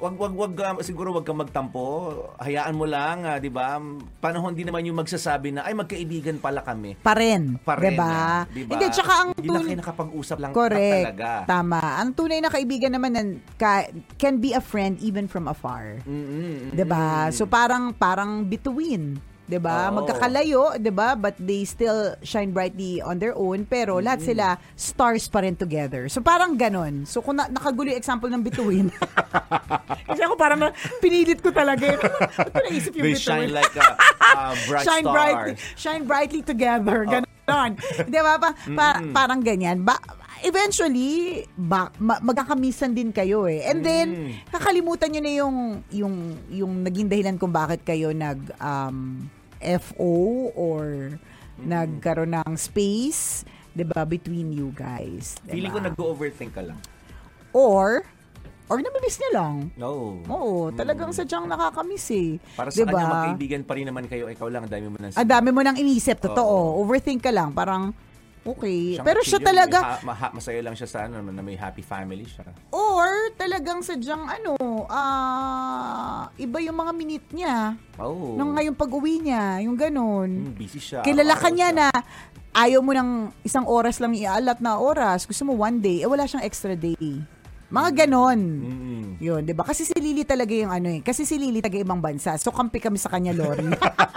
[0.00, 2.10] wag wag wag ah, siguro wag kang magtampo.
[2.36, 3.76] Hayaan mo lang, ah, 'di ba?
[4.18, 6.96] Panahon din naman yung magsasabi na ay magkaibigan pala kami.
[6.96, 7.60] pa rin.
[7.60, 8.08] Pa rin, diba?
[8.08, 8.72] ah, 'di ba?
[8.74, 11.04] Hindi, tsaka ang Hindi lang tun- kayo nakapag-usap lang Correct.
[11.06, 11.30] talaga.
[11.44, 11.80] Tama.
[12.00, 13.86] Ang tunay na kaibigan naman nan- ka,
[14.16, 16.00] can be a friend even from afar.
[16.02, 16.72] Mm-mm.
[16.72, 17.28] 'Di ba?
[17.30, 19.90] So parang parang between 'di ba?
[19.90, 19.98] Oo.
[19.98, 21.12] Magkakalayo, 'di ba?
[21.12, 26.06] But they still shine brightly on their own, pero lahat sila stars pa rin together.
[26.06, 27.02] So parang ganon.
[27.02, 28.94] So kung na- nakagulo yung example ng bituin.
[30.08, 31.82] Kasi ako parang na- pinilit ko talaga.
[31.84, 31.98] eh.
[32.64, 33.26] Naisip yung They bituin?
[33.42, 33.86] shine like a,
[34.22, 34.30] a
[34.64, 35.10] bright shine stars.
[35.12, 37.02] brightly, shine brightly together.
[37.04, 37.72] Ganon.
[38.06, 38.38] 'Di ba?
[38.38, 39.82] Pa, pa- parang ganyan.
[39.82, 39.98] Ba,
[40.40, 43.64] eventually, ba, ma- magkakamisan din kayo eh.
[43.64, 44.06] And then,
[44.48, 45.56] kakalimutan nyo na yung,
[45.90, 46.14] yung,
[46.48, 49.24] yung naging dahilan kung bakit kayo nag, um,
[49.60, 51.16] FO or
[51.60, 53.44] nagkaroon ng space,
[53.76, 55.36] 'di ba between you guys.
[55.44, 56.78] 'di Feeling ko nag-overthink ka lang.
[57.52, 58.06] Or,
[58.70, 59.74] or namimiss niya lang.
[59.74, 60.22] No.
[60.30, 62.38] Oo, talagang sadyang nakakamiss eh.
[62.54, 62.94] Para sa Diba?
[62.94, 64.30] kanya, magkaibigan pa rin naman kayo.
[64.30, 66.78] Ikaw lang, ang dami mo nang Ang dami mo nang inisip, totoo.
[66.78, 67.90] Overthink ka lang, parang,
[68.44, 68.96] okay.
[68.96, 72.24] Siyang Pero siya talaga, may ha- masaya lang siya sa ano, na may happy family
[72.24, 72.46] siya.
[72.72, 74.56] or talagang sadyang ano,
[74.90, 77.76] ah, iba yung mga minute niya.
[78.00, 78.36] Oh.
[78.36, 80.52] Nung ngayong pag-uwi niya, yung ganun.
[80.52, 81.04] Hmm, busy siya.
[81.04, 81.78] Kilala ka niya siya.
[81.78, 81.86] na
[82.54, 85.26] ayaw mo ng isang oras lang ialat na oras.
[85.26, 86.96] Gusto mo one day, eh wala siyang extra day.
[87.70, 88.40] Mga ganon.
[88.42, 88.90] Mm.
[89.20, 89.62] Yun, di ba?
[89.62, 91.00] Kasi si Lily talaga yung ano eh.
[91.04, 92.34] Kasi si Lily taga ibang bansa.
[92.34, 93.68] So, kampi kami sa kanya, Lori.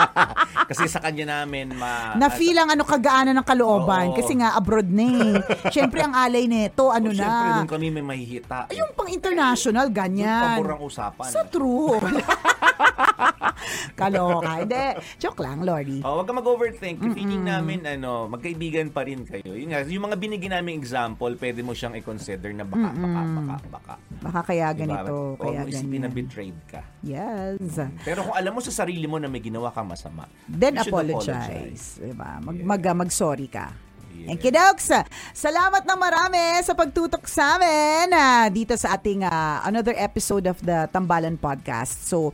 [0.70, 2.16] Kasi sa kanya namin, ma...
[2.16, 4.10] na feel ang ano kagaanan ng kalooban.
[4.10, 4.18] Oo.
[4.18, 5.34] Kasi nga, abroad na eh.
[5.70, 7.58] Siyempre, ang alay nito, ano Oh, Siyempre, na.
[7.62, 8.72] doon kami may mahihita.
[8.74, 10.58] Yung pang international, ganyan.
[10.58, 11.30] paborang usapan.
[11.30, 12.00] Sa true.
[14.00, 14.64] Kaloka.
[14.64, 14.86] Hindi.
[15.18, 16.00] Joke lang, Lori.
[16.02, 16.98] Oh, wag ka mag-overthink.
[17.14, 19.54] Feeling namin ano, magkaibigan pa rin kayo.
[19.54, 23.56] Yun nga, yung mga binigyan naming example, pwede mo siyang i-consider na baka baka baka
[23.70, 23.94] baka.
[24.24, 24.80] Baka kaya Diba?
[24.86, 26.18] ganito, Huwag kaya mo isipin na ganyan.
[26.18, 26.82] betrayed ka.
[27.02, 27.60] Yes.
[28.02, 30.94] Pero kung alam mo sa sarili mo na may ginawa kang masama, Then you should
[30.94, 32.00] apologize.
[32.00, 32.40] Diba?
[32.40, 33.72] Mag, mag, mag-sorry ka.
[34.14, 34.30] Yeah.
[34.30, 34.94] Thank you, Docs.
[35.34, 40.62] Salamat na marami sa pagtutok sa amin ah, dito sa ating ah, another episode of
[40.62, 42.06] the Tambalan Podcast.
[42.06, 42.30] So,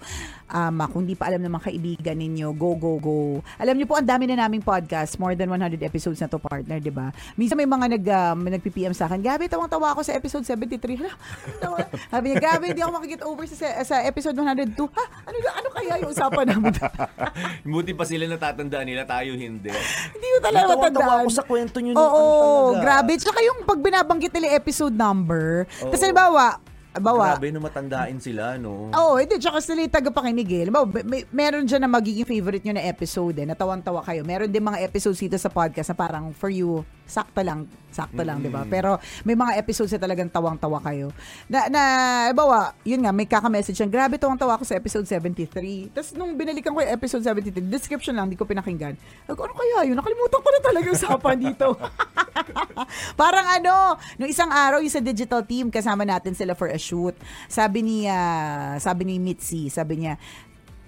[0.49, 3.39] um, ah, kung di pa alam ng mga kaibigan ninyo, go, go, go.
[3.61, 5.17] Alam niyo po, ang dami na naming podcast.
[5.21, 7.13] More than 100 episodes na to, partner, di ba?
[7.37, 10.99] Minsan may mga nag, um, nag-PPM sa akin, Gabi, tawang-tawa ako sa episode 73.
[10.99, 11.13] Hala?
[12.09, 14.75] Sabi niya, Gabi, hindi ako makikita over sa, sa episode 102.
[14.77, 15.05] Ha?
[15.29, 16.73] Ano, ano kaya yung usapan namin?
[17.69, 19.69] Buti pa sila natatandaan nila, tayo hindi.
[19.69, 21.23] Hindi ko talaga matandaan.
[21.25, 21.93] ako sa kwento nyo.
[21.95, 22.25] Oo,
[22.75, 23.15] ano grabe.
[23.19, 26.57] Tsaka yung pag binabanggit nila episode number, tapos halimbawa,
[26.99, 28.91] halimbawa, Grabe no matandain sila, no?
[28.91, 29.39] Oo, hindi.
[29.39, 30.61] Tsaka sila yung tagapakinig eh.
[30.67, 33.47] Halimbawa, may, meron dyan na magiging favorite nyo na episode eh.
[33.47, 34.27] Natawang-tawa kayo.
[34.27, 37.65] Meron din mga episodes dito sa podcast na parang for you, sakto lang.
[37.89, 38.69] Sakto lang, di ba?
[38.69, 41.09] Pero may mga episodes na talagang tawang-tawa kayo.
[41.49, 41.81] Na, na
[42.29, 43.89] halimbawa, yun nga, may kaka-message yan.
[43.89, 45.89] Grabe, tawang-tawa ako sa episode 73.
[45.89, 48.93] Tapos nung binalikan ko yung episode 73, description lang, di ko pinakinggan.
[49.25, 49.97] Ako, ano kaya yun?
[49.97, 51.67] Nakalimutan ko na talaga yung usapan dito.
[53.21, 57.13] Parang ano, nung isang araw yung sa digital team kasama natin sila for a shoot.
[57.45, 60.17] Sabi ni ah, sabi ni Mitzi, sabi niya,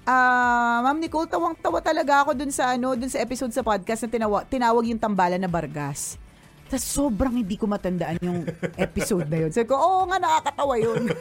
[0.01, 4.09] Ah, Ma'am Nicole, tawang-tawa talaga ako dun sa ano, dun sa episode sa podcast na
[4.09, 6.17] tinawa, tinawag yung tambalan na Bargas.
[6.71, 8.47] Tapos sobrang hindi ko matandaan yung
[8.79, 9.51] episode na yun.
[9.51, 11.11] Sabi ko, oo nga, nakakatawa yun.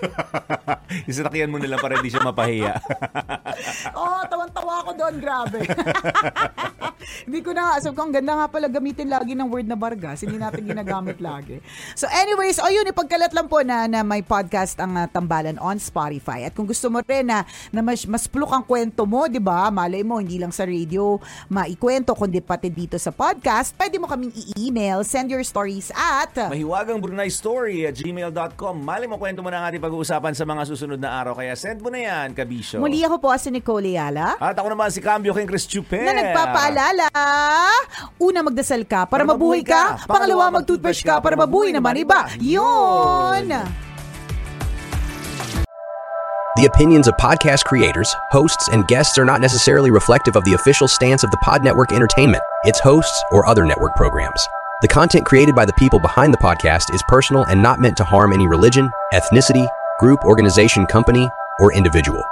[1.10, 2.78] Isasakyan mo nila para hindi siya mapahiya.
[3.98, 5.58] Oo, oh, tawang-tawa ako doon, grabe.
[7.00, 10.22] Hindi ko na, sabi ko, ang ganda nga pala gamitin lagi ng word na Vargas.
[10.24, 11.58] Hindi natin ginagamit lagi.
[11.96, 15.80] So anyways, o yun, ipagkalat lang po na, na may podcast ang uh, Tambalan on
[15.80, 16.48] Spotify.
[16.48, 19.68] At kung gusto mo rin na, na mas, mas pluk ang kwento mo, di ba?
[19.72, 24.32] Malay mo, hindi lang sa radio maikwento, kundi pati dito sa podcast, pwede mo kaming
[24.32, 26.32] i-email, send your stories at...
[26.48, 28.74] Mahiwagang Brunei Story at gmail.com.
[28.80, 31.36] Mali mo kwento mo na ang ating pag-uusapan sa mga susunod na araw.
[31.36, 32.78] Kaya send mo na yan, Kabisyo.
[32.78, 34.36] Muli ako po si Nicole Yala.
[34.36, 36.00] At ako naman si Cambio King Chris Chupe.
[36.00, 37.08] na nagpapaalala,
[38.18, 40.08] una magdasal ka para, Para mabuhay mabuhay ka, ka.
[40.08, 42.28] pangalawa mag-toothbrush ka para mabuhay naman iba.
[42.38, 43.52] Yun!
[46.58, 50.88] The opinions of podcast creators, hosts, and guests are not necessarily reflective of the official
[50.88, 54.44] stance of the Pod Network Entertainment, its hosts, or other network programs.
[54.82, 58.04] The content created by the people behind the podcast is personal and not meant to
[58.04, 59.68] harm any religion, ethnicity,
[59.98, 61.28] group, organization, company,
[61.58, 62.24] or individual.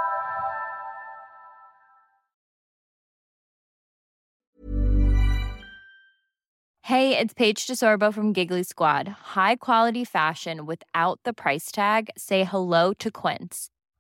[6.85, 9.09] Hey, it's Paige DeSorbo from Giggly Squad.
[9.09, 12.09] High quality fashion without the price tag.
[12.17, 13.69] Say hello to Quince.